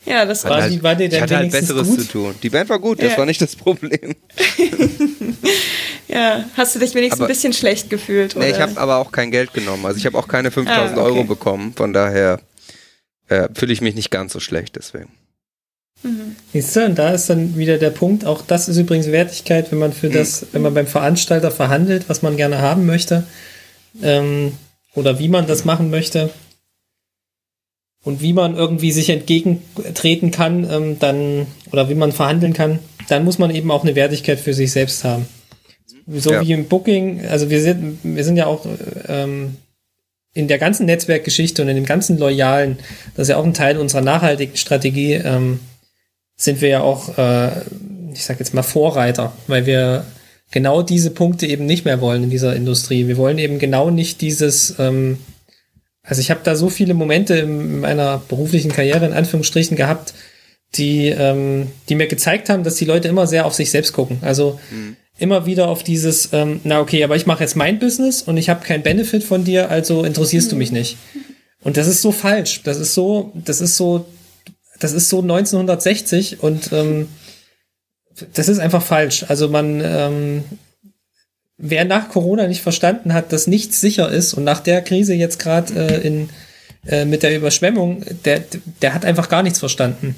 [0.06, 2.00] Ja, das war, halt, war dir denn Ich hatte halt Besseres gut?
[2.00, 2.34] zu tun.
[2.42, 3.18] Die Band war gut, das ja.
[3.18, 4.14] war nicht das Problem.
[6.08, 8.34] ja, hast du dich wenigstens aber, ein bisschen schlecht gefühlt?
[8.34, 8.46] Oder?
[8.46, 9.84] Nee, ich habe aber auch kein Geld genommen.
[9.84, 11.00] Also ich habe auch keine 5000 ah, okay.
[11.00, 11.74] Euro bekommen.
[11.76, 12.40] Von daher
[13.30, 15.08] äh, fühle ich mich nicht ganz so schlecht deswegen.
[16.02, 16.36] Mhm.
[16.52, 19.78] Siehst du, und da ist dann wieder der Punkt, auch das ist übrigens Wertigkeit, wenn
[19.78, 20.14] man für mhm.
[20.14, 23.24] das, wenn man beim Veranstalter verhandelt, was man gerne haben möchte,
[24.02, 24.52] ähm,
[24.94, 26.30] oder wie man das machen möchte
[28.02, 33.24] und wie man irgendwie sich entgegentreten kann, ähm, dann, oder wie man verhandeln kann, dann
[33.24, 35.26] muss man eben auch eine Wertigkeit für sich selbst haben.
[36.06, 36.42] So ja.
[36.42, 38.66] wie im Booking, also wir sind, wir sind ja auch
[39.06, 39.56] ähm,
[40.32, 42.78] in der ganzen Netzwerkgeschichte und in dem ganzen Loyalen,
[43.14, 45.60] das ist ja auch ein Teil unserer nachhaltigen Strategie, ähm,
[46.36, 47.50] sind wir ja auch, äh,
[48.12, 50.04] ich sag jetzt mal, Vorreiter, weil wir
[50.50, 53.08] genau diese Punkte eben nicht mehr wollen in dieser Industrie.
[53.08, 55.18] Wir wollen eben genau nicht dieses, ähm,
[56.02, 60.14] also ich habe da so viele Momente in meiner beruflichen Karriere in Anführungsstrichen gehabt,
[60.76, 64.18] die, ähm, die mir gezeigt haben, dass die Leute immer sehr auf sich selbst gucken.
[64.22, 68.22] Also mhm immer wieder auf dieses, ähm, na okay, aber ich mache jetzt mein Business
[68.22, 70.96] und ich habe keinen Benefit von dir, also interessierst du mich nicht.
[71.62, 72.62] Und das ist so falsch.
[72.62, 74.06] Das ist so, das ist so,
[74.78, 77.08] das ist so 1960 und ähm,
[78.34, 79.24] das ist einfach falsch.
[79.28, 80.44] Also man, ähm,
[81.58, 85.38] wer nach Corona nicht verstanden hat, dass nichts sicher ist und nach der Krise jetzt
[85.38, 86.30] gerade äh, in
[86.86, 88.42] äh, mit der Überschwemmung, der,
[88.80, 90.16] der hat einfach gar nichts verstanden.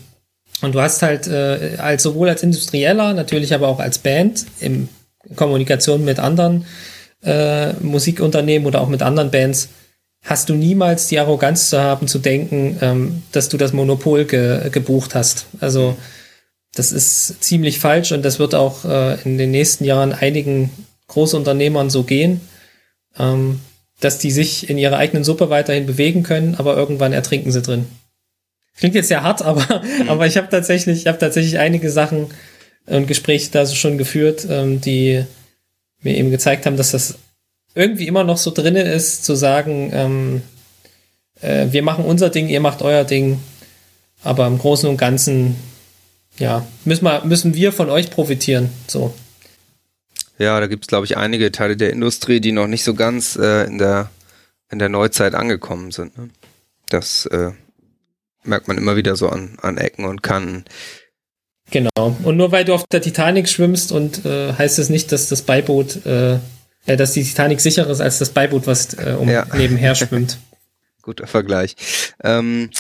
[0.63, 4.89] Und du hast halt äh, als sowohl als Industrieller, natürlich aber auch als Band in
[5.37, 6.65] Kommunikation mit anderen
[7.23, 9.69] äh, Musikunternehmen oder auch mit anderen Bands,
[10.25, 14.71] hast du niemals die Arroganz zu haben, zu denken, ähm, dass du das Monopol ge
[14.71, 15.47] gebucht hast.
[15.61, 15.97] Also
[16.75, 20.71] das ist ziemlich falsch und das wird auch äh, in den nächsten Jahren einigen
[21.09, 22.41] Großunternehmern so gehen,
[23.19, 23.61] ähm,
[24.01, 27.87] dass die sich in ihrer eigenen Suppe weiterhin bewegen können, aber irgendwann ertrinken sie drin.
[28.77, 30.09] Klingt jetzt sehr hart, aber, mhm.
[30.09, 32.29] aber ich habe tatsächlich, ich habe tatsächlich einige Sachen
[32.87, 35.25] und Gespräche da so schon geführt, ähm, die
[36.03, 37.16] mir eben gezeigt haben, dass das
[37.75, 40.43] irgendwie immer noch so drinne ist, zu sagen, ähm,
[41.41, 43.41] äh, wir machen unser Ding, ihr macht euer Ding,
[44.23, 45.57] aber im Großen und Ganzen,
[46.39, 49.14] ja, müssen wir, müssen wir von euch profitieren, so.
[50.39, 53.37] Ja, da gibt es, glaube ich, einige Teile der Industrie, die noch nicht so ganz
[53.37, 54.11] äh, in, der,
[54.70, 56.18] in der Neuzeit angekommen sind.
[56.18, 56.31] Ne?
[56.89, 57.53] Das äh,
[58.45, 60.64] merkt man immer wieder so an, an Ecken und Kanten.
[61.70, 62.16] Genau.
[62.22, 65.43] Und nur weil du auf der Titanic schwimmst und äh, heißt es nicht, dass das
[65.43, 66.34] Beiboot, äh,
[66.86, 69.47] äh, dass die Titanic sicherer ist als das Beiboot, was äh, um ja.
[69.57, 70.38] nebenher schwimmt.
[71.03, 71.74] Guter Vergleich.
[72.22, 72.70] Ähm,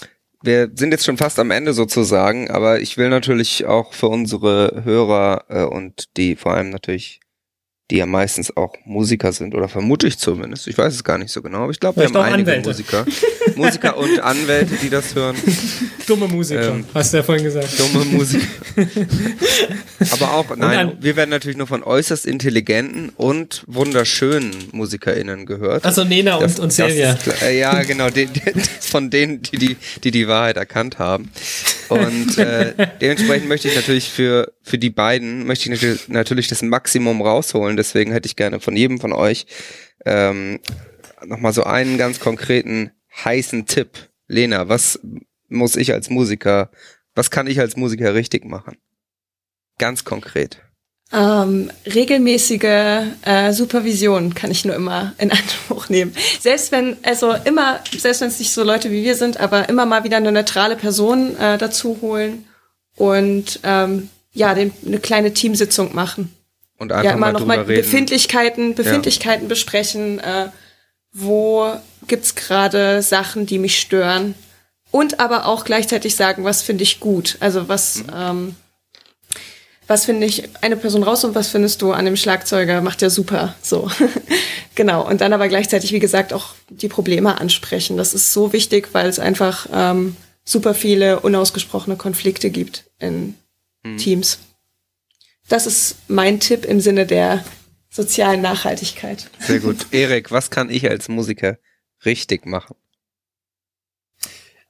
[0.42, 4.82] wir sind jetzt schon fast am Ende sozusagen, aber ich will natürlich auch für unsere
[4.84, 7.21] Hörer äh, und die vor allem natürlich
[7.92, 10.66] die ja meistens auch Musiker sind, oder vermute ich zumindest.
[10.66, 12.70] Ich weiß es gar nicht so genau, aber ich glaube, wir haben einige Anwälte.
[12.70, 13.04] Musiker.
[13.54, 15.36] Musiker und Anwälte, die das hören.
[16.06, 17.68] Dumme Musiker, ähm, hast du ja vorhin gesagt.
[17.78, 18.46] Dumme Musiker.
[20.10, 25.84] aber auch, nein, wir werden natürlich nur von äußerst intelligenten und wunderschönen MusikerInnen gehört.
[25.84, 27.18] Also Nena das, und, und Silvia.
[27.42, 28.40] Äh, ja, genau, die, die,
[28.80, 31.30] von denen, die, die die die Wahrheit erkannt haben.
[31.92, 37.22] Und äh, dementsprechend möchte ich natürlich für, für die beiden, möchte ich natürlich das Maximum
[37.22, 37.76] rausholen.
[37.76, 39.46] Deswegen hätte ich gerne von jedem von euch
[40.04, 40.60] ähm,
[41.24, 42.90] nochmal so einen ganz konkreten
[43.24, 44.10] heißen Tipp.
[44.26, 45.00] Lena, was
[45.48, 46.70] muss ich als Musiker,
[47.14, 48.76] was kann ich als Musiker richtig machen?
[49.78, 50.60] Ganz konkret.
[51.14, 52.62] Ähm, regelmäßige
[53.22, 56.14] äh, Supervision kann ich nur immer in Anspruch nehmen.
[56.40, 59.84] Selbst wenn, also immer, selbst wenn es nicht so Leute wie wir sind, aber immer
[59.84, 62.46] mal wieder eine neutrale Person äh, dazu holen
[62.96, 66.34] und ähm, ja, den, eine kleine Teamsitzung machen.
[66.78, 69.48] Und einfach ja, immer mal noch mal Befindlichkeiten, Befindlichkeiten ja.
[69.48, 70.18] besprechen.
[70.18, 70.48] Äh,
[71.12, 71.70] wo
[72.08, 74.34] gibt's gerade Sachen, die mich stören?
[74.90, 77.36] Und aber auch gleichzeitig sagen, was finde ich gut.
[77.40, 78.06] Also was mhm.
[78.14, 78.56] ähm,
[79.86, 83.10] was finde ich eine Person raus und was findest du an dem Schlagzeuger, macht ja
[83.10, 83.54] super.
[83.62, 83.90] So.
[84.74, 85.06] genau.
[85.06, 87.96] Und dann aber gleichzeitig, wie gesagt, auch die Probleme ansprechen.
[87.96, 93.34] Das ist so wichtig, weil es einfach ähm, super viele unausgesprochene Konflikte gibt in
[93.82, 93.96] mhm.
[93.98, 94.38] Teams.
[95.48, 97.44] Das ist mein Tipp im Sinne der
[97.90, 99.30] sozialen Nachhaltigkeit.
[99.38, 99.86] Sehr gut.
[99.90, 101.58] Erik, was kann ich als Musiker
[102.04, 102.76] richtig machen?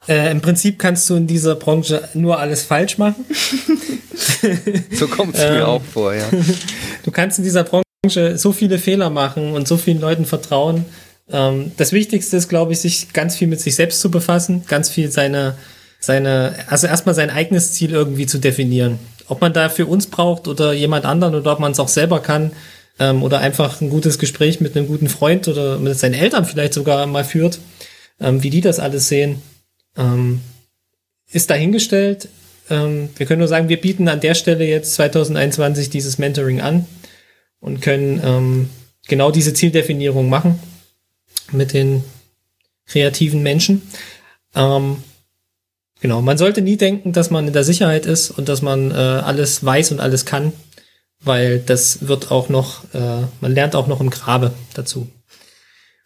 [0.08, 3.24] Äh, Im Prinzip kannst du in dieser Branche nur alles falsch machen.
[4.92, 6.24] so kommt es mir ähm, auch vor, ja.
[7.04, 10.84] Du kannst in dieser Branche so viele Fehler machen und so vielen Leuten vertrauen.
[11.30, 14.90] Ähm, das Wichtigste ist, glaube ich, sich ganz viel mit sich selbst zu befassen, ganz
[14.90, 15.54] viel seine,
[16.00, 18.98] seine, also erstmal sein eigenes Ziel irgendwie zu definieren.
[19.28, 22.18] Ob man da für uns braucht oder jemand anderen oder ob man es auch selber
[22.18, 22.50] kann
[22.98, 26.74] ähm, oder einfach ein gutes Gespräch mit einem guten Freund oder mit seinen Eltern vielleicht
[26.74, 27.60] sogar mal führt,
[28.20, 29.40] ähm, wie die das alles sehen
[29.96, 30.40] ähm,
[31.30, 32.28] ist dahingestellt.
[32.70, 36.86] Ähm, wir können nur sagen, wir bieten an der Stelle jetzt 2021 dieses Mentoring an
[37.60, 38.70] und können ähm,
[39.08, 40.58] genau diese Zieldefinierung machen
[41.50, 42.04] mit den
[42.86, 43.82] kreativen Menschen.
[44.54, 45.02] Ähm,
[46.00, 48.94] genau, man sollte nie denken, dass man in der Sicherheit ist und dass man äh,
[48.94, 50.52] alles weiß und alles kann,
[51.20, 55.08] weil das wird auch noch, äh, man lernt auch noch im Grabe dazu.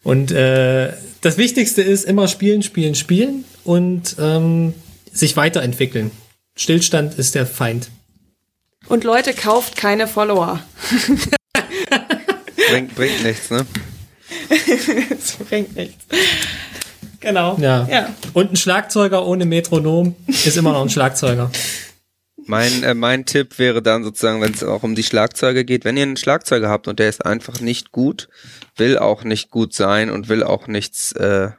[0.06, 4.72] Und äh, das Wichtigste ist immer spielen, spielen, spielen und ähm,
[5.12, 6.12] sich weiterentwickeln.
[6.56, 7.90] Stillstand ist der Feind.
[8.86, 10.62] Und Leute, kauft keine Follower.
[12.70, 13.66] bringt, bringt nichts, ne?
[15.10, 16.04] das bringt nichts.
[17.18, 17.58] Genau.
[17.58, 17.88] Ja.
[17.90, 18.14] ja.
[18.32, 21.50] Und ein Schlagzeuger ohne Metronom ist immer noch ein Schlagzeuger.
[22.46, 25.96] Mein, äh, mein Tipp wäre dann sozusagen, wenn es auch um die Schlagzeuge geht, wenn
[25.96, 28.28] ihr einen Schlagzeuger habt und der ist einfach nicht gut,
[28.76, 31.50] will auch nicht gut sein und will auch nichts, äh,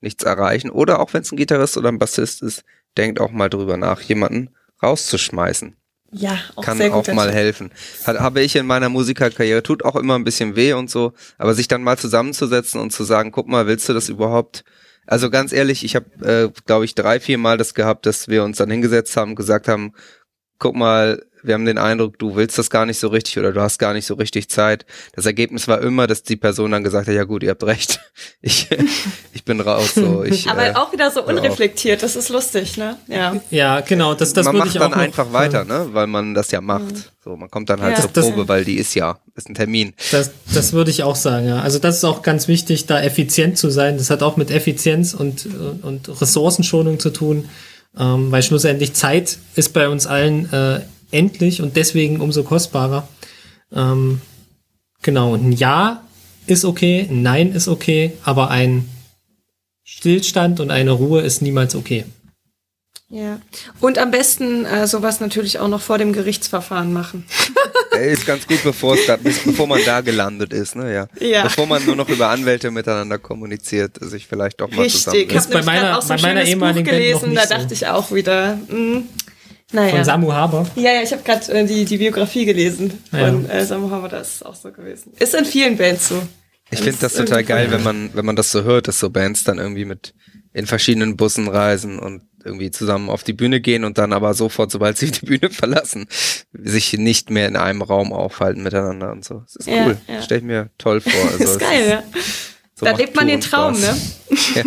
[0.00, 2.64] nichts erreichen, oder auch wenn es ein Gitarrist oder ein Bassist ist,
[2.96, 4.50] denkt auch mal drüber nach, jemanden
[4.82, 5.76] rauszuschmeißen.
[6.12, 7.72] Ja, auch kann sehr auch mal helfen.
[8.04, 11.54] Hat, habe ich in meiner Musikerkarriere, tut auch immer ein bisschen weh und so, aber
[11.54, 14.64] sich dann mal zusammenzusetzen und zu sagen, guck mal, willst du das überhaupt?
[15.06, 18.44] Also ganz ehrlich, ich habe, äh, glaube ich, drei, vier Mal das gehabt, dass wir
[18.44, 19.92] uns dann hingesetzt haben, gesagt haben,
[20.58, 23.60] guck mal, wir haben den Eindruck, du willst das gar nicht so richtig oder du
[23.60, 24.84] hast gar nicht so richtig Zeit.
[25.14, 28.00] Das Ergebnis war immer, dass die Person dann gesagt hat, ja gut, ihr habt recht.
[28.40, 28.68] Ich,
[29.34, 29.94] ich bin raus.
[29.94, 30.24] So.
[30.26, 32.96] Ich, Aber äh, auch wieder so unreflektiert, das ist lustig, ne?
[33.08, 33.36] Ja.
[33.50, 35.88] Ja, genau, das, das man würde macht ich auch dann noch, einfach weiter, ne?
[35.92, 37.12] Weil man das ja macht.
[37.22, 38.02] So, man kommt dann halt Ja.
[38.02, 39.92] zur Das- Probe, weil die ist ja, ist ein Termin.
[40.12, 41.60] Das, das würde ich auch sagen, ja.
[41.60, 43.98] Also das ist auch ganz wichtig, da effizient zu sein.
[43.98, 45.46] Das hat auch mit Effizienz und,
[45.82, 47.48] und Ressourcenschonung zu tun,
[47.98, 50.80] ähm, weil schlussendlich Zeit ist bei uns allen äh,
[51.10, 53.08] endlich und deswegen umso kostbarer.
[53.72, 54.20] Ähm,
[55.02, 56.02] genau, ein Ja
[56.46, 58.88] ist okay, ein Nein ist okay, aber ein
[59.84, 62.04] Stillstand und eine Ruhe ist niemals okay.
[63.08, 63.40] Ja.
[63.80, 67.24] Und am besten äh, sowas natürlich auch noch vor dem Gerichtsverfahren machen.
[68.00, 70.92] Ist ganz gut, bevor es da, bevor man da gelandet ist, ne?
[70.92, 71.06] Ja.
[71.18, 71.44] Ja.
[71.44, 75.16] Bevor man nur noch über Anwälte miteinander kommuniziert, sich vielleicht doch mal zusammen.
[75.16, 75.32] Richtig.
[75.34, 77.42] Ich habe bei meiner- gerade auch so bei ein meiner schönes ehemaligen Buch gelesen, da
[77.46, 77.54] so.
[77.54, 79.02] dachte ich auch wieder, mh,
[79.72, 79.90] naja.
[79.96, 80.66] Von Samu Haber.
[80.76, 83.54] ja, ja, ich habe gerade äh, die, die Biografie gelesen von Ja.
[83.54, 85.12] äh, Samu Haber, das ist auch so gewesen.
[85.18, 86.20] Ist in vielen Bands so.
[86.70, 89.44] Ich finde das total geil, wenn man, wenn man das so hört, dass so Bands
[89.44, 90.12] dann irgendwie mit
[90.52, 94.70] in verschiedenen Bussen reisen und irgendwie zusammen auf die Bühne gehen und dann aber sofort,
[94.70, 96.06] sobald sie die Bühne verlassen,
[96.52, 99.40] sich nicht mehr in einem Raum aufhalten miteinander und so.
[99.40, 99.98] Das ist Ja, cool.
[100.08, 100.22] ja.
[100.22, 101.12] Stell ich mir toll vor.
[101.32, 102.02] Also ist geil, ja.
[102.74, 103.96] so da lebt man den Traum, ne?
[104.34, 104.64] Spaß.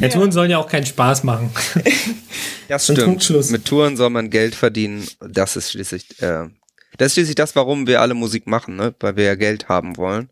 [0.00, 1.50] Ja, Touren sollen ja auch keinen Spaß machen.
[2.68, 2.82] Ja, Und
[3.22, 3.50] stimmt.
[3.50, 5.08] Mit Touren soll man Geld verdienen.
[5.20, 6.48] Das ist schließlich, äh,
[6.98, 8.94] das ist schließlich das, warum wir alle Musik machen, ne?
[9.00, 10.28] Weil wir ja Geld haben wollen.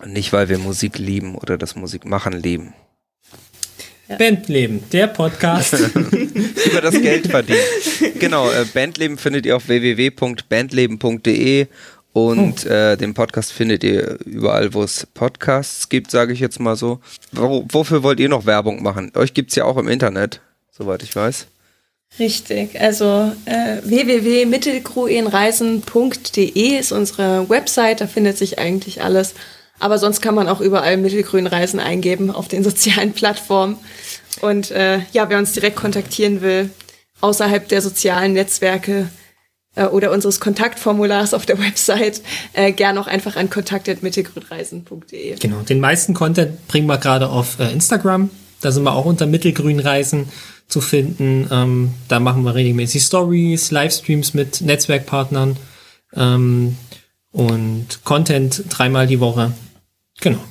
[0.00, 2.74] Und nicht, weil wir Musik lieben oder das Musikmachen lieben.
[4.08, 5.74] Bandleben, der Podcast.
[6.66, 7.60] über das Geld verdienen.
[8.18, 11.66] Genau, äh, Bandleben findet ihr auf www.bandleben.de
[12.12, 16.76] und äh, den Podcast findet ihr überall, wo es Podcasts gibt, sage ich jetzt mal
[16.76, 17.00] so.
[17.32, 19.10] Wo, wofür wollt ihr noch Werbung machen?
[19.14, 20.40] Euch gibt's ja auch im Internet,
[20.70, 21.48] soweit ich weiß.
[22.18, 29.34] Richtig, also äh, www.mittelgrünreisen.de ist unsere Website, da findet sich eigentlich alles.
[29.80, 33.76] Aber sonst kann man auch überall Mittelgrünreisen eingeben auf den sozialen Plattformen.
[34.40, 36.70] Und äh, ja, wer uns direkt kontaktieren will,
[37.20, 39.08] außerhalb der sozialen Netzwerke
[39.76, 42.22] äh, oder unseres Kontaktformulars auf der Website,
[42.52, 45.36] äh, gern auch einfach an kontakt.mittelgrünreisen.de.
[45.36, 48.30] Genau, den meisten Content bringen wir gerade auf äh, Instagram.
[48.60, 50.28] Da sind wir auch unter Mittelgrünreisen
[50.68, 51.48] zu finden.
[51.50, 55.56] Ähm, da machen wir regelmäßig Stories, Livestreams mit Netzwerkpartnern
[56.14, 56.76] ähm,
[57.34, 59.52] und Content dreimal die Woche.
[60.20, 60.42] Genau.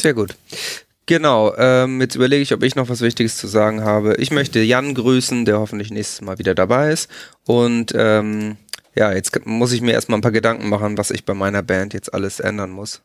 [0.00, 0.36] Sehr gut.
[1.06, 4.16] Genau, ähm, jetzt überlege ich, ob ich noch was Wichtiges zu sagen habe.
[4.18, 7.08] Ich möchte Jan grüßen, der hoffentlich nächstes Mal wieder dabei ist.
[7.46, 8.58] Und ähm,
[8.94, 11.94] ja, jetzt muss ich mir erstmal ein paar Gedanken machen, was ich bei meiner Band
[11.94, 13.00] jetzt alles ändern muss.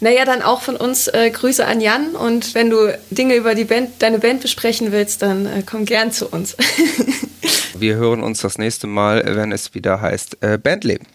[0.00, 3.64] Naja, dann auch von uns äh, Grüße an Jan und wenn du Dinge über die
[3.64, 6.56] Band, deine Band besprechen willst, dann äh, komm gern zu uns.
[7.80, 11.06] Wir hören uns das nächste Mal, wenn es wieder heißt äh, Bandleben.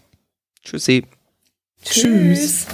[0.64, 1.06] Tschüssi.
[1.84, 2.66] Tschüss.